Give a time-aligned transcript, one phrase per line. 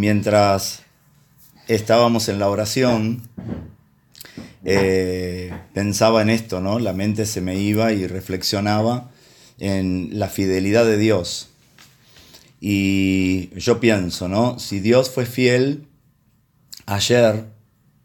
[0.00, 0.80] Mientras
[1.68, 3.20] estábamos en la oración,
[4.64, 6.78] eh, pensaba en esto, ¿no?
[6.78, 9.10] La mente se me iba y reflexionaba
[9.58, 11.50] en la fidelidad de Dios.
[12.62, 14.58] Y yo pienso, ¿no?
[14.58, 15.86] Si Dios fue fiel
[16.86, 17.44] ayer,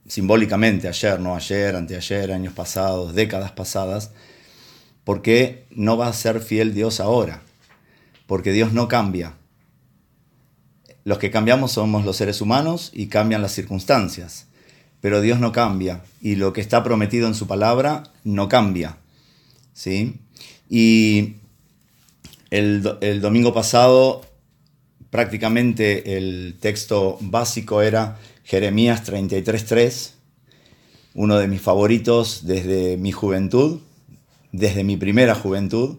[0.05, 4.11] simbólicamente ayer, no ayer, anteayer, años pasados, décadas pasadas,
[5.05, 7.41] ¿por qué no va a ser fiel Dios ahora?
[8.27, 9.37] Porque Dios no cambia.
[11.05, 14.47] Los que cambiamos somos los seres humanos y cambian las circunstancias
[15.05, 18.97] pero Dios no cambia y lo que está prometido en su palabra no cambia.
[19.71, 20.15] ¿sí?
[20.67, 21.35] Y
[22.49, 22.81] el,
[23.21, 24.21] domingo pasado
[25.11, 30.13] prácticamente el texto básico era Jeremías 33.3,
[31.13, 33.81] uno de mis favoritos desde mi juventud,
[34.51, 35.97] desde mi primera juventud.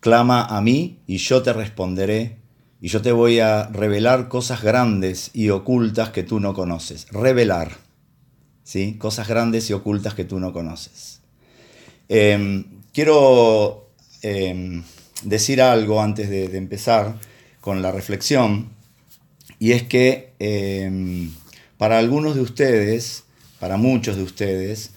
[0.00, 2.38] Clama a mí y yo te responderé
[2.80, 7.06] y yo te voy a revelar cosas grandes y ocultas que tú no conoces.
[7.10, 7.86] Revelar.
[8.98, 11.20] Cosas grandes y ocultas que tú no conoces.
[12.08, 13.90] Em, quiero
[14.22, 14.82] em,
[15.22, 17.14] decir algo antes de, empezar
[17.60, 18.70] con la reflexión,
[19.58, 21.32] y es que em,
[21.78, 23.24] para algunos de ustedes,
[23.60, 24.90] para muchos de ustedes,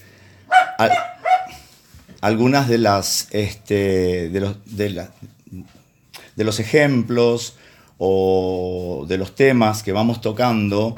[2.22, 7.56] algunas de las este, de, los, de los ejemplos
[8.00, 10.96] o de los temas que vamos tocando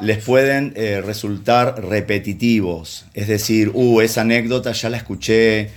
[0.00, 3.06] les pueden eh, resultar repetitivos.
[3.14, 5.70] Es decir, uh, esa anécdota ya la escuché,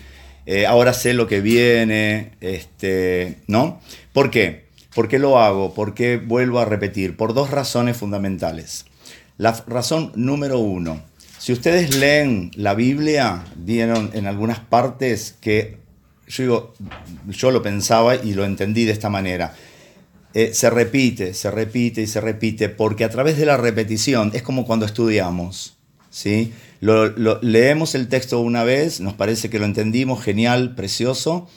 [0.45, 3.79] eh, ahora sé lo que viene, este, ¿no?
[4.13, 4.65] ¿Por qué?
[4.93, 5.73] ¿Por qué lo hago?
[5.73, 7.15] ¿Por qué vuelvo a repetir?
[7.15, 8.85] Por dos razones fundamentales.
[9.37, 11.01] La razón número uno,
[11.37, 15.77] si ustedes leen la Biblia, vieron en algunas partes que
[16.27, 16.73] yo, digo,
[17.27, 19.53] yo lo pensaba y lo entendí de esta manera
[20.35, 24.43] eh, se repite, se repite y se repite, porque a través de la repetición es
[24.43, 25.77] como cuando estudiamos.
[26.09, 26.53] ¿sí?
[26.81, 31.47] Leemos el texto una vez, nos parece que lo entendimos, genial, precioso,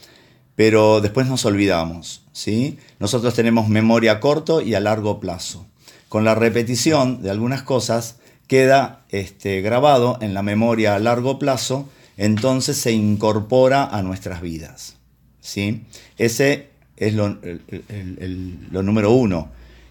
[0.55, 2.23] pero después nos olvidamos.
[2.33, 2.79] ¿sí?
[3.01, 5.67] Nosotros tenemos memoria a corto y a largo plazo.
[6.09, 11.89] Con la repetición de algunas cosas queda este, grabado en la memoria a largo plazo,
[12.17, 14.95] entonces se incorpora a nuestras vidas.
[15.41, 15.83] ¿sí?
[16.17, 19.51] Ese es lo, número uno.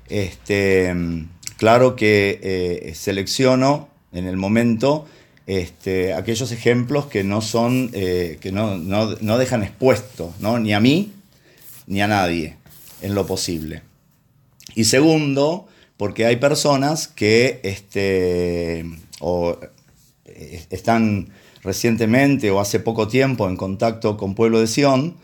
[0.09, 0.93] Este,
[1.57, 5.05] claro que eh, selecciono en el momento
[5.47, 8.77] este, aquellos ejemplos que no son, eh, que no,
[9.37, 10.59] dejan expuesto, ¿no?
[10.59, 11.13] ni a mí
[11.87, 12.57] ni a nadie,
[13.01, 13.81] en lo posible.
[14.75, 18.85] Y segundo, porque hay personas que este,
[19.21, 19.57] o,
[20.25, 21.29] eh, están
[21.63, 25.15] recientemente o hace poco tiempo en contacto con Pueblo de Sion,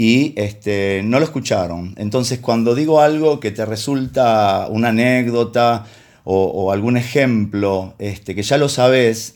[0.00, 1.92] y este, no lo escucharon.
[1.98, 5.84] Entonces, cuando digo algo que te resulta una anécdota
[6.24, 9.34] o, algún ejemplo este, que ya lo sabes,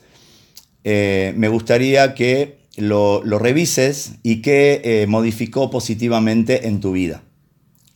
[0.83, 7.21] eh, me gustaría que lo, revises y que eh, modificó positivamente en tu vida.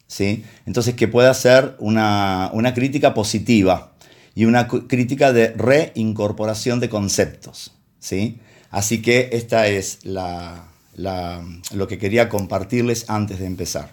[0.07, 0.45] ¿sí?
[0.67, 3.95] Entonces, que pueda ser una, crítica positiva
[4.35, 7.73] y una crítica de reincorporación de conceptos.
[7.99, 8.41] ¿sí?
[8.71, 10.68] Así que esta es la,
[10.99, 13.93] lo que quería compartirles antes de empezar.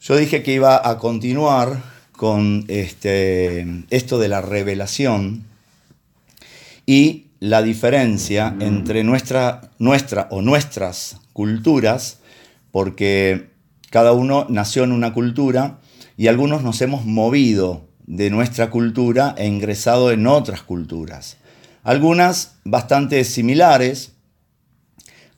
[0.00, 5.44] Yo dije que iba a continuar con este, esto de la revelación
[6.86, 12.18] y la diferencia entre nuestra, nuestra o nuestras culturas,
[12.70, 13.50] porque
[13.90, 15.80] cada uno nació en una cultura
[16.16, 21.36] y algunos nos hemos movido de nuestra cultura e ingresado en otras culturas.
[21.82, 24.11] Algunas bastante similares,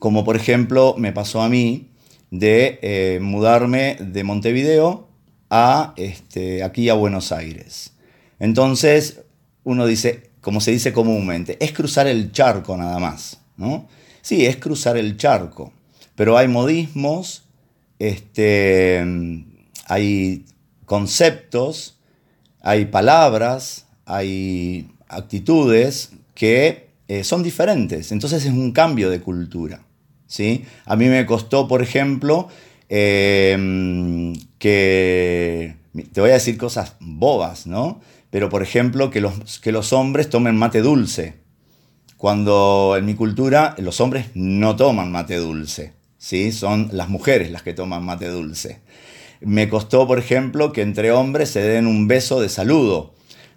[0.05, 1.89] como por ejemplo me pasó a mí
[2.29, 5.07] de eh, mudarme de Montevideo
[5.49, 7.93] a este, aquí a Buenos Aires.
[8.37, 9.21] Entonces
[9.63, 13.87] uno dice, como se dice comúnmente, es cruzar el charco nada más, ¿no?
[14.21, 15.73] Sí, es cruzar el charco,
[16.13, 17.45] pero hay modismos,
[17.97, 19.03] este,
[19.87, 20.45] hay
[20.85, 21.97] conceptos,
[22.61, 29.84] hay palabras, hay actitudes que eh, son diferentes, entonces es un cambio de cultura.
[30.27, 30.65] ¿Sí?
[30.85, 32.47] A mí me costó, por ejemplo,
[32.89, 35.75] em, que,
[36.13, 38.01] te voy a decir cosas bobas, ¿no?
[38.29, 41.35] Pero, por ejemplo, que los, que los hombres tomen mate dulce.
[42.17, 46.51] Cuando en mi cultura los hombres no toman mate dulce, ¿sí?
[46.51, 48.79] Son las mujeres las que toman mate dulce.
[49.41, 53.13] Me costó, por ejemplo, que entre hombres se den un beso de saludo,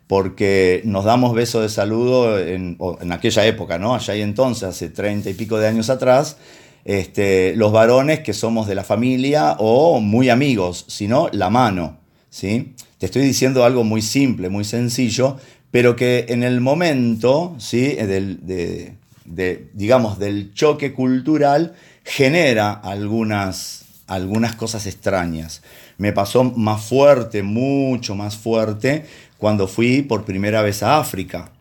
[0.09, 3.95] porque nos damos beso de saludo en, en, aquella época, ¿no?
[3.95, 6.39] Allá y entonces, hace treinta y pico de años atrás,
[6.85, 11.99] este, los varones que somos de la familia o muy amigos, sino la mano,
[12.31, 12.75] ¿sí?
[12.99, 15.37] te estoy diciendo algo muy simple, muy sencillo,
[15.71, 17.95] pero que en el momento, ¿sí?
[17.95, 21.75] Del, de, digamos, del choque cultural
[22.05, 25.63] genera algunas, algunas cosas extrañas.
[25.97, 29.05] Me pasó más fuerte, mucho más fuerte,
[29.39, 31.53] cuando fui por primera vez a África.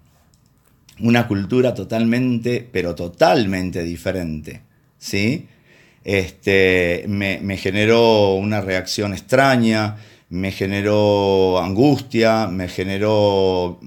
[0.99, 4.61] Una cultura totalmente, pero totalmente diferente.
[4.97, 5.47] ¿sí?
[6.03, 9.97] Este, me, generó una reacción extraña,
[10.29, 13.79] me generó angustia, me generó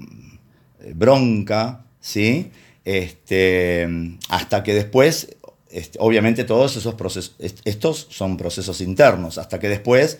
[0.81, 2.51] eh, bronca, ¿sí?
[2.85, 3.87] Este,
[4.29, 5.35] hasta que después,
[5.69, 7.35] este, obviamente todos esos procesos,
[7.65, 10.19] estos son procesos internos, hasta que después,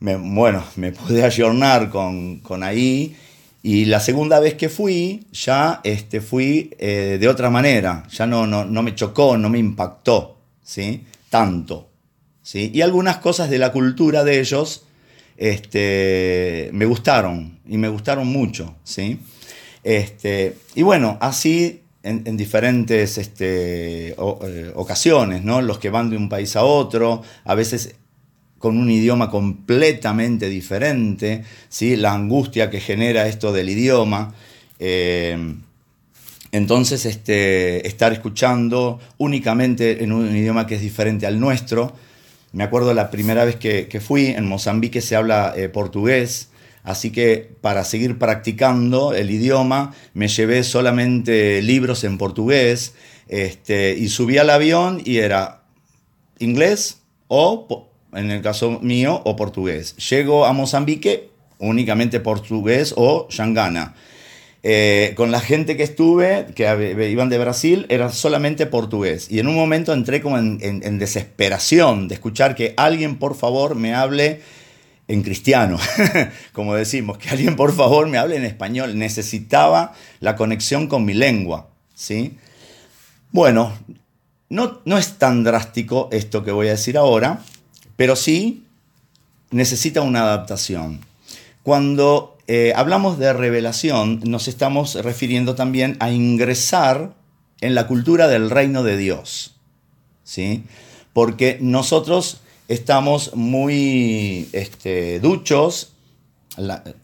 [0.00, 3.16] bueno, me pude ayornar con, con ahí
[3.62, 8.46] y la segunda vez que fui, ya este, fui eh, de otra manera, ya no,
[8.46, 11.04] no, no, me chocó, no me impactó, ¿sí?
[11.28, 11.88] Tanto,
[12.42, 12.70] ¿sí?
[12.72, 14.84] Y algunas cosas de la cultura de ellos
[15.36, 19.18] este, me gustaron, y me gustaron mucho, ¿sí?
[19.82, 25.60] Este, y bueno, así en, diferentes este, eh, ocasiones, ¿no?
[25.62, 27.96] Los que van de un país a otro, a veces
[28.58, 31.96] con un idioma completamente diferente, ¿sí?
[31.96, 34.34] la angustia que genera esto del idioma.
[34.78, 35.54] Eh,
[36.50, 41.92] entonces, este, estar escuchando únicamente en un idioma que es diferente al nuestro.
[42.52, 46.48] Me acuerdo la primera vez que, fui, en Mozambique se habla eh, portugués,
[46.88, 52.94] Así que para seguir practicando el idioma me llevé solamente libros en portugués
[53.28, 55.64] este, y subí al avión y era
[56.38, 59.96] inglés o, en el caso mío, o portugués.
[59.96, 63.94] Llego a Mozambique únicamente portugués o shangana.
[64.62, 69.30] Eh, con la gente que estuve, que iban de Brasil, era solamente portugués.
[69.30, 73.94] Y en un momento entré como en desesperación de escuchar que alguien, por favor, me
[73.94, 74.40] hable
[75.08, 75.78] en cristiano,
[76.52, 78.98] como decimos, que alguien por favor me hable en español.
[78.98, 82.36] Necesitaba la conexión con mi lengua, ¿sí?
[83.32, 83.72] Bueno,
[84.50, 87.40] no, no es tan drástico esto que voy a decir ahora,
[87.98, 88.62] pero sí
[89.50, 91.00] necesita una adaptación.
[91.64, 97.12] Cuando eh, hablamos de revelación, nos estamos refiriendo también a ingresar
[97.60, 99.56] en la cultura del reino de Dios,
[100.22, 100.62] ¿sí?
[101.12, 105.90] Porque nosotros estamos muy este, duchos,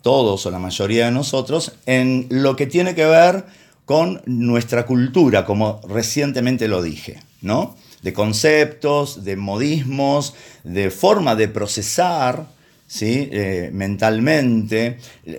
[0.01, 3.47] todos o la mayoría de nosotros, en lo que tiene que ver
[3.85, 7.75] con nuestra cultura, como recientemente lo dije, ¿no?
[8.05, 12.47] De conceptos, de modismos, de forma de procesar,
[12.87, 13.29] ¿sí?
[13.33, 14.99] Eh, mentalmente,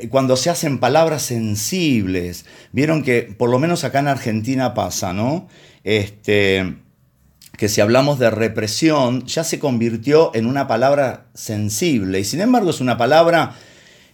[0.09, 2.45] cuando se hacen palabras sensibles.
[2.71, 5.47] Vieron que, por lo menos acá en Argentina pasa, ¿no?
[5.83, 6.75] Este,
[7.57, 12.71] que si hablamos de represión ya se convirtió en una palabra sensible y sin embargo
[12.71, 13.56] es una palabra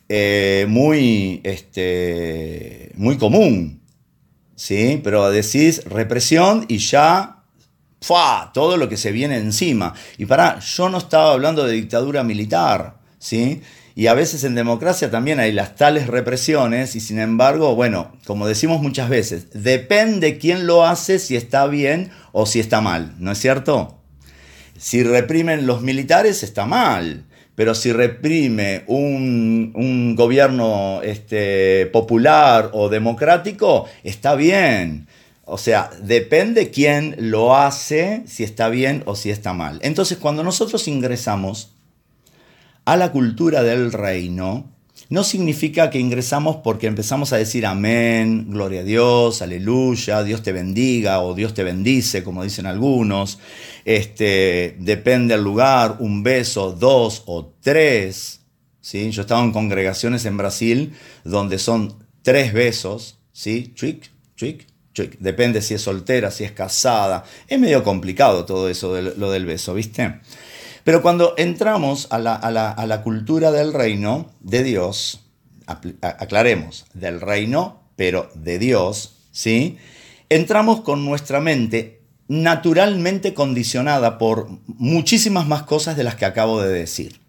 [0.09, 3.81] eh, muy, este, muy común,
[4.56, 5.00] ¿sí?
[5.03, 7.40] Pero decís represión y ya
[8.01, 8.51] ¡fua!
[8.53, 9.94] todo lo que se viene encima.
[10.18, 13.62] Y para, yo no estaba hablando de dictadura militar, ¿sí?
[13.94, 18.48] Y a veces en democracia también hay las tales represiones y sin embargo, bueno, como
[18.48, 23.31] decimos muchas veces, depende quién lo hace si está bien o si está mal, ¿no
[23.31, 24.00] es cierto?
[24.77, 33.86] Si reprimen los militares está mal, pero si reprime un, gobierno este, popular o democrático,
[34.03, 35.08] está bien.
[35.45, 39.79] O sea, depende quién lo hace, si está bien o si está mal.
[39.81, 41.71] Entonces, cuando nosotros ingresamos
[42.86, 44.71] a la cultura del reino,
[45.10, 50.53] no significa que ingresamos porque empezamos a decir amén, gloria a Dios, aleluya, Dios te
[50.53, 53.39] bendiga o Dios te bendice, como dicen algunos.
[53.83, 58.41] Este, depende del lugar, un beso, dos o tres.
[58.79, 59.12] ¿sí?
[59.12, 60.93] Yo estaba en congregaciones en Brasil
[61.24, 63.74] donde son tres besos, ¿sí?
[63.75, 67.24] Chic, chic, Depende si es soltera, si es casada.
[67.48, 70.19] Es medio complicado todo eso, de lo del beso, ¿viste?
[70.83, 75.21] Pero cuando entramos a la, cultura del reino de Dios,
[76.01, 79.77] aclaremos, del reino, pero de Dios, ¿sí?
[80.29, 86.69] Entramos con nuestra mente naturalmente condicionada por muchísimas más cosas de las que acabo de
[86.69, 87.19] decir.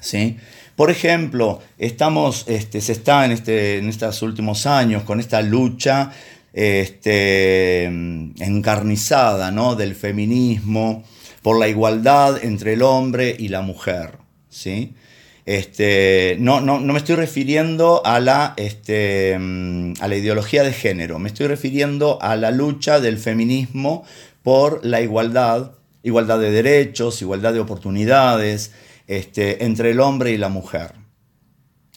[0.00, 0.38] ¿Sí?
[0.76, 6.10] Por ejemplo, estamos, este, se está en, este, en estos últimos años con esta lucha
[6.52, 9.76] este, encarnizada ¿no?
[9.76, 11.04] del feminismo,
[11.42, 14.18] por la igualdad entre el hombre y la mujer.
[14.48, 14.94] ¿sí?
[15.46, 21.18] Este, no, no, no, me estoy refiriendo a la, este, a la ideología de género,
[21.18, 24.04] me estoy refiriendo a la lucha del feminismo
[24.42, 28.72] por la igualdad, igualdad de derechos, igualdad de oportunidades
[29.06, 30.92] este, entre el hombre y la mujer.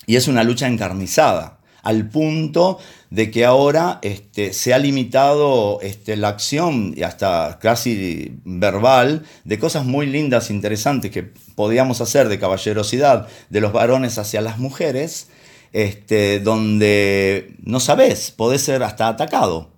[0.06, 6.18] Y es una lucha encarnizada, al punto de que ahora este, se ha limitado este,
[6.18, 11.24] la acción, y hasta casi verbal, de cosas muy lindas, interesantes que
[11.56, 15.30] podíamos hacer de caballerosidad de los varones hacia las mujeres,
[15.74, 19.72] este, donde no sabes, podés ser hasta atacado.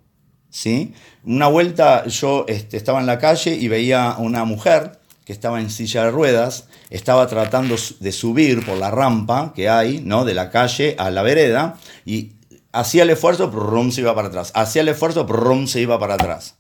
[0.50, 0.93] ¿sí?
[1.24, 4.99] Una vuelta yo este, estaba en la calle y veía a una mujer
[5.29, 10.01] que estaba en silla de ruedas, estaba tratando de subir por la rampa que hay
[10.03, 10.25] ¿no?
[10.25, 12.31] de la calle a la vereda y
[12.71, 14.51] hacía el esfuerzo, rum, se iba para atrás.
[14.55, 16.55] Hacía el esfuerzo, rum, se iba para atrás.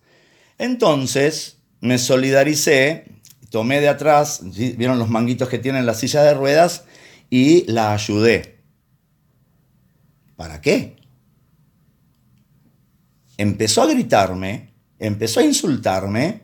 [0.59, 3.05] Entonces me solidaricé,
[3.49, 4.41] tomé de atrás,
[4.77, 6.83] vieron los manguitos que tienen la silla de ruedas
[7.31, 8.59] y la ayudé.
[10.35, 10.95] ¿Para qué?
[13.35, 16.41] Empezó a gritarme, empezó a insultarme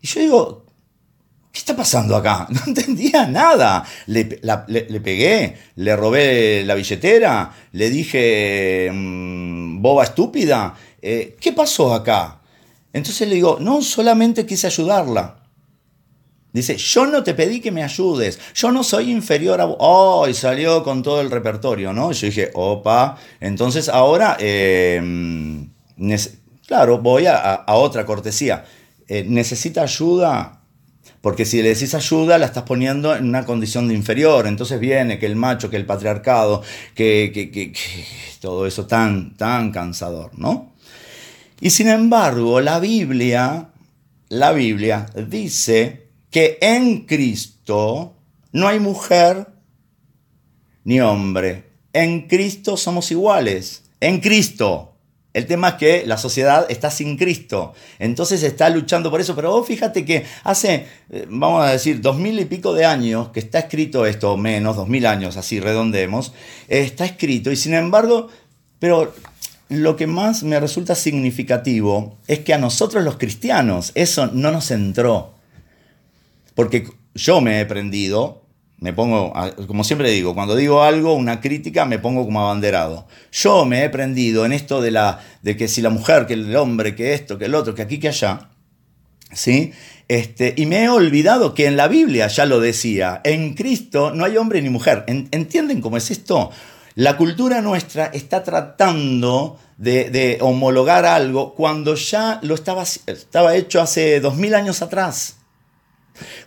[0.00, 0.65] y yo digo,
[1.56, 2.46] ¿qué está pasando acá?
[2.50, 3.82] No entendía nada.
[4.08, 4.24] Le,
[5.00, 12.40] pegué, le robé la billetera, le dije, mm, boba estúpida, eh, ¿qué pasó acá?
[12.92, 15.36] Entonces le digo, no, solamente quise ayudarla.
[16.52, 19.76] Dice, yo no te pedí que me ayudes, yo no soy inferior a vos.
[19.80, 22.12] Oh, y salió con todo el repertorio, ¿no?
[22.12, 25.00] Yo dije, opa, entonces ahora, eh,
[26.66, 28.66] claro, voy a, otra cortesía.
[29.08, 30.55] Eh, ¿Necesita ayuda?
[31.20, 34.46] Porque si le decís ayuda, la estás poniendo en una condición de inferior.
[34.46, 36.62] Entonces viene que el macho, que el patriarcado,
[36.94, 37.72] que, que,
[38.40, 40.72] todo eso tan, tan cansador, ¿no?
[41.60, 43.70] Y sin embargo, la Biblia,
[44.28, 48.14] la Biblia dice que en Cristo
[48.52, 49.48] no hay mujer
[50.84, 51.64] ni hombre.
[51.92, 53.84] En Cristo somos iguales.
[54.00, 54.95] En Cristo.
[55.36, 59.50] El tema es que la sociedad está sin Cristo, entonces está luchando por eso, pero
[59.50, 63.40] vos fíjate que hace, eh, vamos a decir, dos mil y pico de años que
[63.40, 66.32] está escrito esto, menos, dos mil años, así redondemos,
[66.68, 67.52] está escrito.
[67.52, 68.28] Y sin embargo,
[68.78, 69.12] pero
[69.68, 74.70] lo que más me resulta significativo es que a nosotros los cristianos eso no nos
[74.70, 75.34] entró,
[76.54, 78.45] porque yo me he prendido
[78.78, 79.32] me pongo,
[79.66, 83.06] como siempre digo, cuando digo algo, una crítica, me pongo como abanderado.
[83.32, 86.54] Yo me he prendido en esto de, la, de que si la mujer, que el
[86.56, 88.50] hombre, que esto, que el otro, que aquí, que allá,
[89.32, 89.72] ¿sí?
[90.08, 94.24] Este, y me he olvidado que en la Biblia ya lo decía, en Cristo no
[94.24, 95.04] hay hombre ni mujer.
[95.06, 96.50] ¿Entienden cómo es esto?
[96.94, 103.80] La cultura nuestra está tratando de, de homologar algo cuando ya lo estaba, estaba hecho
[103.80, 105.35] hace dos mil años atrás.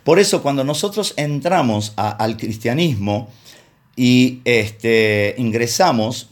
[0.04, 3.28] Por eso cuando nosotros entramos al cristianismo
[3.96, 6.28] y este, ingresamos,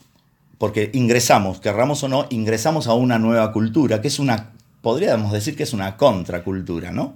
[0.58, 4.52] porque ingresamos, querramos o no, ingresamos a una nueva cultura, que es una,
[4.82, 7.14] podríamos decir que es una contracultura, ¿no?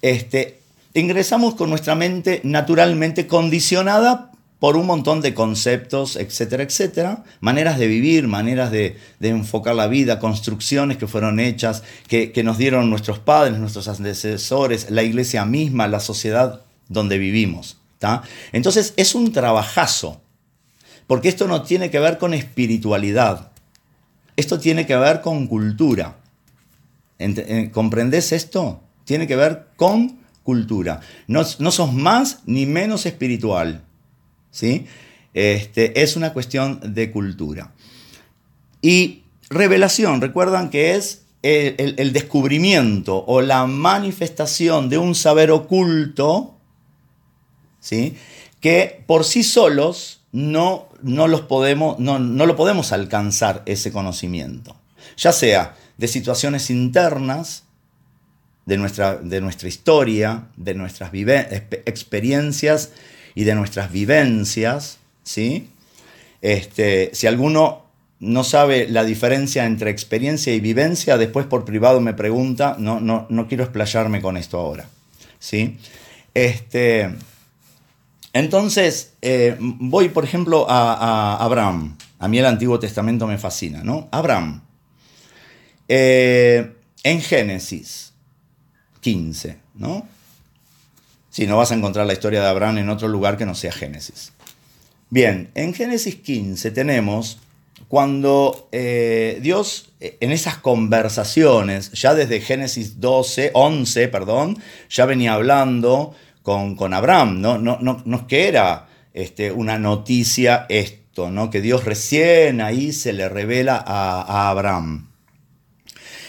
[0.00, 0.60] Este,
[0.94, 4.31] ingresamos con nuestra mente naturalmente condicionada
[4.62, 10.20] por un montón de conceptos, etcétera, etcétera, maneras de vivir, maneras de, enfocar la vida,
[10.20, 15.98] construcciones que fueron hechas, que, nos dieron nuestros padres, nuestros antecesores, la iglesia misma, la
[15.98, 17.78] sociedad donde vivimos.
[18.52, 20.20] Entonces es un trabajazo,
[21.08, 23.50] porque esto no tiene que ver con espiritualidad,
[24.36, 26.18] esto tiene que ver con cultura.
[27.18, 28.80] Eh, ¿Comprendés esto?
[29.02, 31.00] Tiene que ver con cultura.
[31.26, 33.82] No, no sos más ni menos espiritual
[34.52, 34.86] ¿sí?
[35.34, 37.72] Este, es una cuestión de cultura.
[38.80, 46.54] Y revelación, recuerdan que es el, descubrimiento o la manifestación de un saber oculto,
[47.80, 48.16] ¿sí?
[48.60, 54.76] que por sí solos no, no, los podemos, no, no lo podemos alcanzar ese conocimiento.
[55.16, 57.64] Ya sea de situaciones internas,
[58.64, 62.92] de nuestra, de nuestra historia, de nuestras experiencias
[63.34, 65.68] y de nuestras vivencias, ¿sí?
[66.40, 67.82] Este, si alguno
[68.20, 73.26] no sabe la diferencia entre experiencia y vivencia, después por privado me pregunta, no, no,
[73.28, 74.88] no quiero explayarme con esto ahora,
[75.38, 75.76] ¿sí?
[76.34, 77.10] Este,
[78.32, 81.96] entonces, eh, voy por ejemplo a, Abraham.
[82.18, 84.08] A mí el Antiguo Testamento me fascina, ¿no?
[84.10, 84.62] Abraham.
[85.88, 86.72] Eh,
[87.02, 88.12] en Génesis
[89.00, 90.06] 15, ¿no?
[91.32, 93.72] Si no vas a encontrar la historia de Abraham en otro lugar que no sea
[93.72, 94.32] Génesis.
[95.08, 97.38] Bien, en Génesis 15 tenemos
[97.88, 104.58] cuando eh, Dios en esas conversaciones, ya desde Génesis 12, 11, perdón,
[104.90, 107.58] ya venía hablando con, con Abraham, ¿no?
[107.58, 111.48] No, no, no es que era este, una noticia esto, ¿no?
[111.48, 115.08] que Dios recién ahí se le revela a, a Abraham.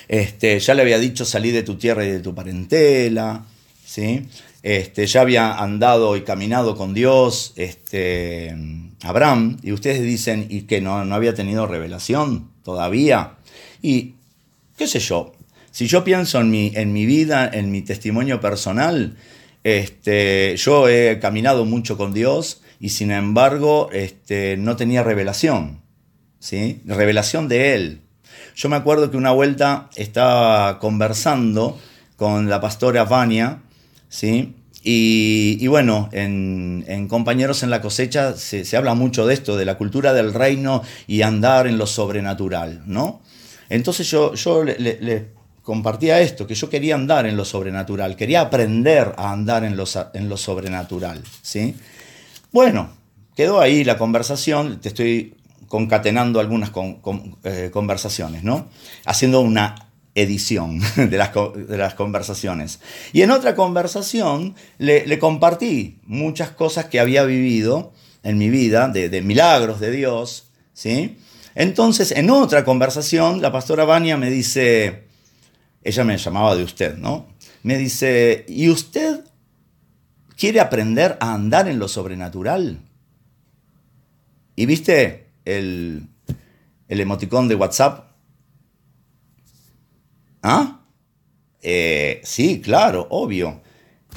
[0.08, 3.46] Este, ya le había dicho salí de tu tierra y de tu parentela,
[3.86, 4.28] ¿sí?
[4.64, 8.56] Este, ya había andado y caminado con Dios, este,
[9.04, 13.34] Abraham, y ustedes dicen y que no, no había tenido revelación todavía.
[13.82, 14.16] Y
[14.78, 15.34] qué sé yo,
[15.70, 19.18] si yo pienso en mi, en mi vida, en mi testimonio personal,
[19.64, 25.82] este, yo he caminado mucho con Dios y sin embargo este, no tenía revelación,
[26.40, 26.82] ¿sí?
[26.86, 28.02] revelación de Él.
[28.56, 31.80] Yo me acuerdo que una vuelta estaba conversando
[32.18, 33.62] con la pastora Vania,
[34.14, 34.54] ¿sí?
[34.86, 40.14] Y, bueno, en, Compañeros en la cosecha se, habla mucho de esto, de la cultura
[40.14, 43.22] del reino y andar en lo sobrenatural, ¿no?
[43.70, 45.32] Entonces yo, yo le,
[45.64, 49.86] compartía esto, que yo quería andar en lo sobrenatural, quería aprender a andar en lo,
[50.14, 51.76] en lo sobrenatural, ¿sí?
[52.52, 52.90] Bueno,
[53.36, 55.36] quedó ahí la conversación, te estoy
[55.68, 56.72] concatenando algunas
[57.46, 58.68] eh, conversaciones, ¿no?
[59.06, 62.80] Haciendo una edición de las, de las, conversaciones.
[63.12, 67.94] Y en otra conversación le, compartí muchas cosas que había vivido
[68.24, 71.18] en mi vida, de, milagros de Dios, ¿sí?
[71.56, 75.04] Entonces, en otra conversación, la pastora Vania me dice,
[75.84, 77.28] ella me llamaba de usted, ¿no?
[77.62, 79.24] Me dice, ¿y usted
[80.36, 82.80] quiere aprender a andar en lo sobrenatural?
[84.56, 86.08] Y viste el,
[86.88, 88.13] el emoticón de WhatsApp
[90.44, 90.82] ¿Ah?
[91.62, 93.62] Eh, sí, claro, obvio.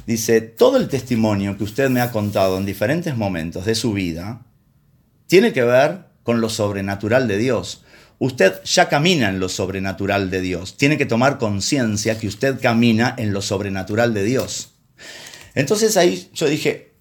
[0.06, 4.42] Dice, todo el testimonio que usted me ha contado en diferentes momentos de su vida
[5.28, 7.84] tiene que ver con lo sobrenatural de Dios.
[8.18, 10.76] Usted ya camina en lo sobrenatural de Dios.
[10.76, 14.74] Tiene que tomar conciencia que usted camina en lo sobrenatural de Dios.
[15.54, 16.94] Entonces ahí yo dije,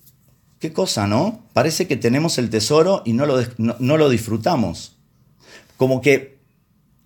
[0.60, 1.48] qué cosa, ¿no?
[1.54, 4.98] Parece que tenemos el tesoro y no lo, no lo disfrutamos.
[5.78, 6.35] Como que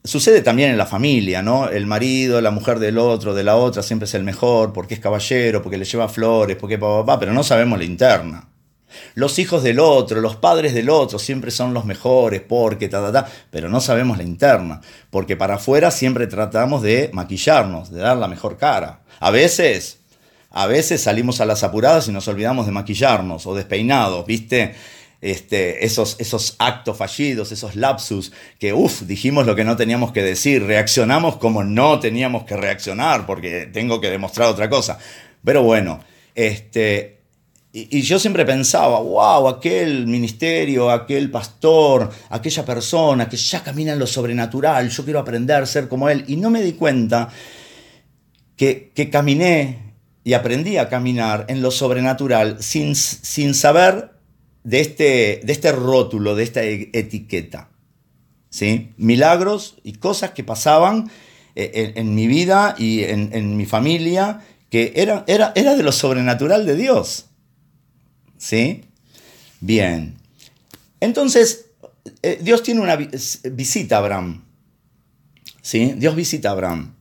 [0.03, 1.67] Sucede también en la familia, ¿no?
[1.67, 4.99] El marido, la mujer del otro, de la otra, siempre es el mejor, porque es
[4.99, 8.47] caballero, porque le lleva flores, porque papá, pero no sabemos la interna.
[9.13, 13.11] Los hijos del otro, los padres del otro siempre son los mejores, porque ta, ta,
[13.11, 18.17] ta, pero no sabemos la interna, porque para afuera siempre tratamos de maquillarnos, de dar
[18.17, 19.01] la mejor cara.
[19.19, 19.99] A veces,
[20.49, 24.75] a veces salimos a las apuradas y nos olvidamos de maquillarnos o despeinados, ¿viste?
[25.21, 30.23] Este, esos, esos actos fallidos, esos lapsus, que uff, dijimos lo que no teníamos que
[30.23, 34.97] decir, reaccionamos como no teníamos que reaccionar, porque tengo que demostrar otra cosa.
[35.43, 35.99] Pero bueno,
[36.35, 37.19] este,
[37.71, 43.99] y, yo siempre pensaba, wow, aquel ministerio, aquel pastor, aquella persona que ya camina en
[43.99, 46.23] lo sobrenatural, yo quiero aprender a ser como él.
[46.27, 47.29] Y no me di cuenta
[48.55, 54.18] que, que caminé y aprendí a caminar en lo sobrenatural sin, sin saber
[54.63, 57.69] de este, de este rótulo, de esta e, etiqueta.
[58.49, 58.91] ¿sí?
[58.97, 61.09] Milagros y cosas que pasaban
[61.55, 66.65] eh, en, mi vida y en, mi familia que era, era, era, de lo sobrenatural
[66.65, 67.25] de Dios.
[68.37, 68.83] ¿Sí?
[69.59, 70.17] Bien.
[70.99, 71.65] Entonces,
[72.21, 74.43] eh, Dios tiene una visita a Abraham.
[75.61, 75.93] ¿Sí?
[75.97, 76.93] Dios visita a Abraham.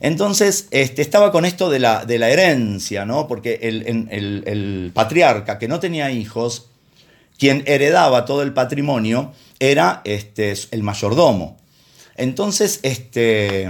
[0.00, 3.26] Entonces, este, estaba con esto de la, de la herencia, ¿no?
[3.26, 6.70] Porque el, el, patriarca que no tenía hijos
[7.38, 11.56] quien heredaba todo el patrimonio era este, el mayordomo.
[12.16, 13.62] Entonces, este,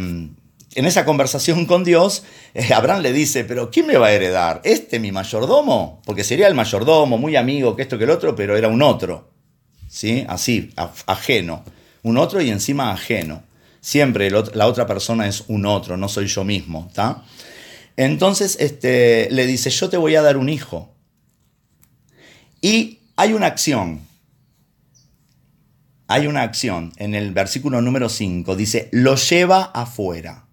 [0.77, 2.23] en esa conversación con Dios,
[2.55, 4.61] eh, Abraham le dice, pero ¿quién me va a heredar?
[4.63, 6.03] ¿Este mi mayordomo?
[6.05, 9.31] Porque sería el mayordomo, muy amigo, que esto que el otro, pero era un otro.
[9.89, 10.25] ¿Sí?
[10.29, 10.73] Así,
[11.07, 11.65] ajeno.
[12.03, 13.43] Un otro y encima ajeno.
[13.81, 16.87] Siempre la otra persona es un otro, no soy yo mismo.
[16.89, 17.23] ¿está?
[17.97, 20.93] Entonces este, le dice, yo te voy a dar un hijo.
[22.61, 24.01] Y hay una acción.
[26.07, 28.55] Hay una acción en el versículo número 5.
[28.55, 30.47] Dice, lo lleva afuera.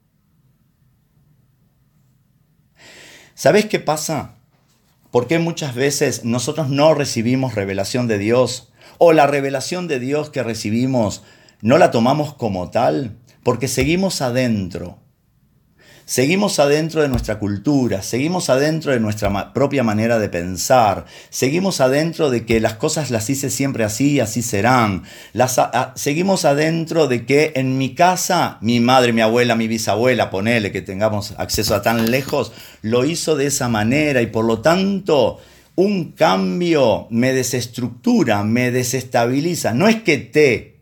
[3.36, 4.36] ¿Sabes qué pasa?
[5.12, 8.72] ¿Por qué muchas veces nosotros no recibimos revelación de Dios?
[8.98, 11.24] O la revelación de Dios que recibimos
[11.62, 15.03] no la tomamos como tal, porque seguimos adentro
[16.06, 22.30] Seguimos adentro de nuestra cultura, seguimos adentro de nuestra propia manera de pensar, seguimos adentro
[22.30, 25.04] de que las cosas las hice siempre así y así serán.
[25.96, 30.82] Seguimos adentro de que en mi casa, mi madre, mi abuela, mi bisabuela, ponele que
[30.82, 35.40] tengamos acceso a tan lejos, lo hizo de esa manera y por lo tanto
[35.76, 39.74] un cambio me desestructura, me desestabiliza.
[39.74, 40.73] No es que te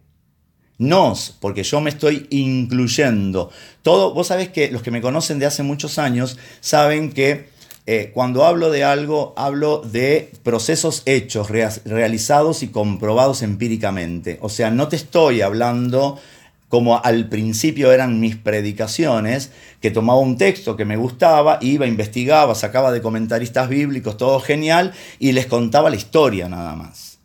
[0.81, 3.51] nos, porque yo me estoy incluyendo.
[3.83, 7.49] Todo, vos sabés que los que me conocen de hace muchos años saben que
[7.85, 14.39] eh, cuando hablo de algo, hablo de procesos hechos, realizados y comprobados empíricamente.
[14.41, 16.19] O sea, no te estoy hablando
[16.67, 22.55] como al principio eran mis predicaciones, que tomaba un texto que me gustaba, iba, investigaba,
[22.55, 27.19] sacaba de comentaristas bíblicos, todo genial, y les contaba la historia nada más.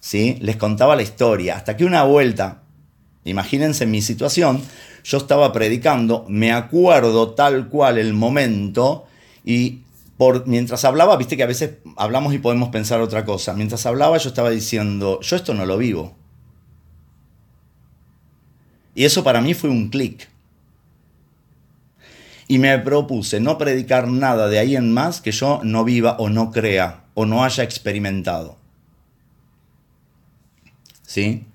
[0.00, 0.38] ¿Sí?
[0.40, 1.56] Les contaba la historia.
[1.56, 2.62] Hasta que una vuelta,
[3.26, 4.62] imagínense mi situación,
[5.04, 9.06] yo estaba predicando, me acuerdo tal cual el momento,
[9.44, 9.82] y
[10.16, 13.52] por, mientras hablaba, viste que a veces hablamos y podemos pensar otra cosa.
[13.54, 16.16] Mientras hablaba yo estaba diciendo, yo esto no lo vivo.
[18.94, 20.28] Y eso para mí fue un clic.
[22.48, 26.30] Y me propuse no predicar nada de ahí en más que yo no viva o
[26.30, 28.56] no crea o no haya experimentado.
[31.02, 31.46] ¿Sí?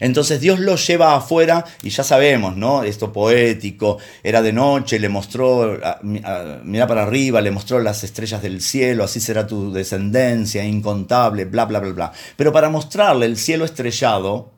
[0.00, 2.82] Entonces Dios lo lleva afuera y ya sabemos, ¿no?
[2.82, 8.62] Esto poético, era de noche, le mostró, mira para arriba, le mostró las estrellas del
[8.62, 12.12] cielo, así será tu descendencia, incontable, bla, bla, bla, bla.
[12.36, 14.50] Pero para mostrarle el cielo estrellado,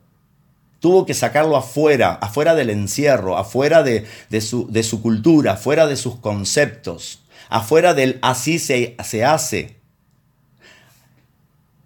[0.78, 4.04] tuvo que sacarlo afuera, afuera del encierro, afuera de,
[4.40, 9.76] su, cultura, afuera de sus conceptos, afuera del así se, se hace.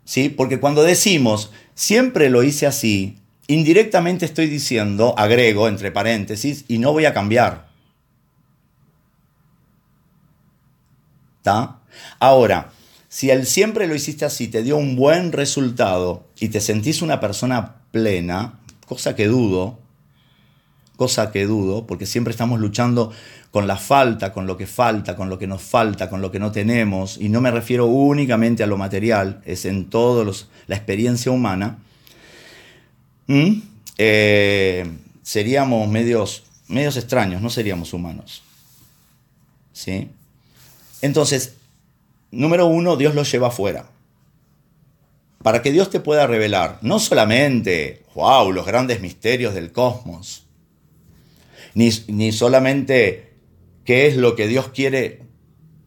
[0.04, 0.28] ¿Sí?
[0.28, 6.92] Porque cuando decimos siempre lo hice así, indirectamente estoy diciendo, agrego entre paréntesis, y no
[6.92, 7.68] voy a cambiar.
[11.38, 11.78] ¿Está?
[12.18, 12.72] Ahora,
[13.08, 17.20] si el siempre lo hiciste así te dio un buen resultado y te sentís una
[17.20, 19.78] persona plena, cosa que dudo,
[20.96, 23.12] cosa que dudo, porque siempre estamos luchando
[23.50, 26.38] con la falta, con lo que falta, con lo que nos falta, con lo que
[26.38, 30.24] no tenemos, y no me refiero únicamente a lo material, es en todo
[30.66, 31.78] la experiencia humana,
[33.28, 34.90] eh,
[35.22, 38.42] seríamos medios, medios extraños, no seríamos humanos.
[39.72, 40.08] ¿Sí?
[41.02, 41.54] Entonces,
[42.30, 43.90] número uno, Dios lo lleva afuera.
[45.42, 50.46] Para que Dios te pueda revelar no solamente, wow, los grandes misterios del cosmos,
[51.74, 53.34] ni, ni solamente
[53.84, 55.22] qué es lo que Dios quiere,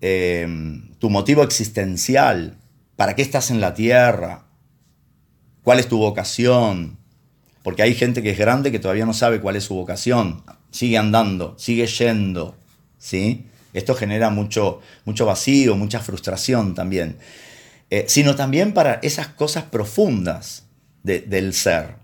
[0.02, 2.58] em, tu motivo existencial,
[2.96, 4.46] para qué estás en la tierra,
[5.64, 6.99] cuál es tu vocación,
[7.64, 10.98] porque hay gente que es grande que todavía no sabe cuál es su vocación, sigue
[10.98, 12.56] andando, sigue yendo,
[12.98, 13.46] ¿sí?
[13.74, 17.18] Esto genera mucho, mucho vacío, mucha frustración también.
[17.92, 20.66] Eh, sino también para esas cosas profundas
[21.04, 21.96] del ser.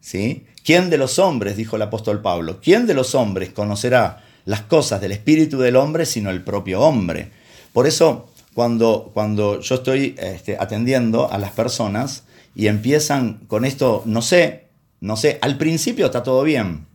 [0.00, 0.46] ¿Sí?
[0.64, 5.00] ¿Quién de los hombres, dijo el apóstol Pablo, quién de los hombres conocerá las cosas
[5.00, 7.30] del espíritu del hombre sino el propio hombre?
[7.72, 14.02] Por eso, cuando, cuando yo estoy este, atendiendo a las personas y empiezan con esto,
[14.06, 14.68] no sé,
[15.00, 16.86] no sé, al principio está todo bien.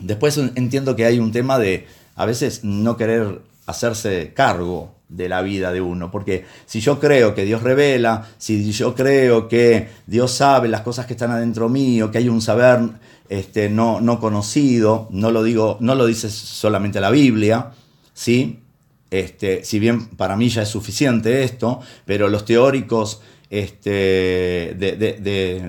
[0.00, 5.42] Después entiendo que hay un tema de a veces no querer hacerse cargo de la
[5.42, 6.10] vida de uno.
[6.10, 11.06] Porque si yo creo que Dios revela, si yo creo que Dios sabe las cosas
[11.06, 12.80] que están adentro mío, que hay un saber
[13.28, 17.70] este, no, no conocido, no lo, digo, no lo dice solamente la Biblia,
[18.12, 18.58] ¿sí?
[19.10, 23.20] Este, si bien para mí ya es suficiente esto, pero los teóricos
[23.52, 24.70] este,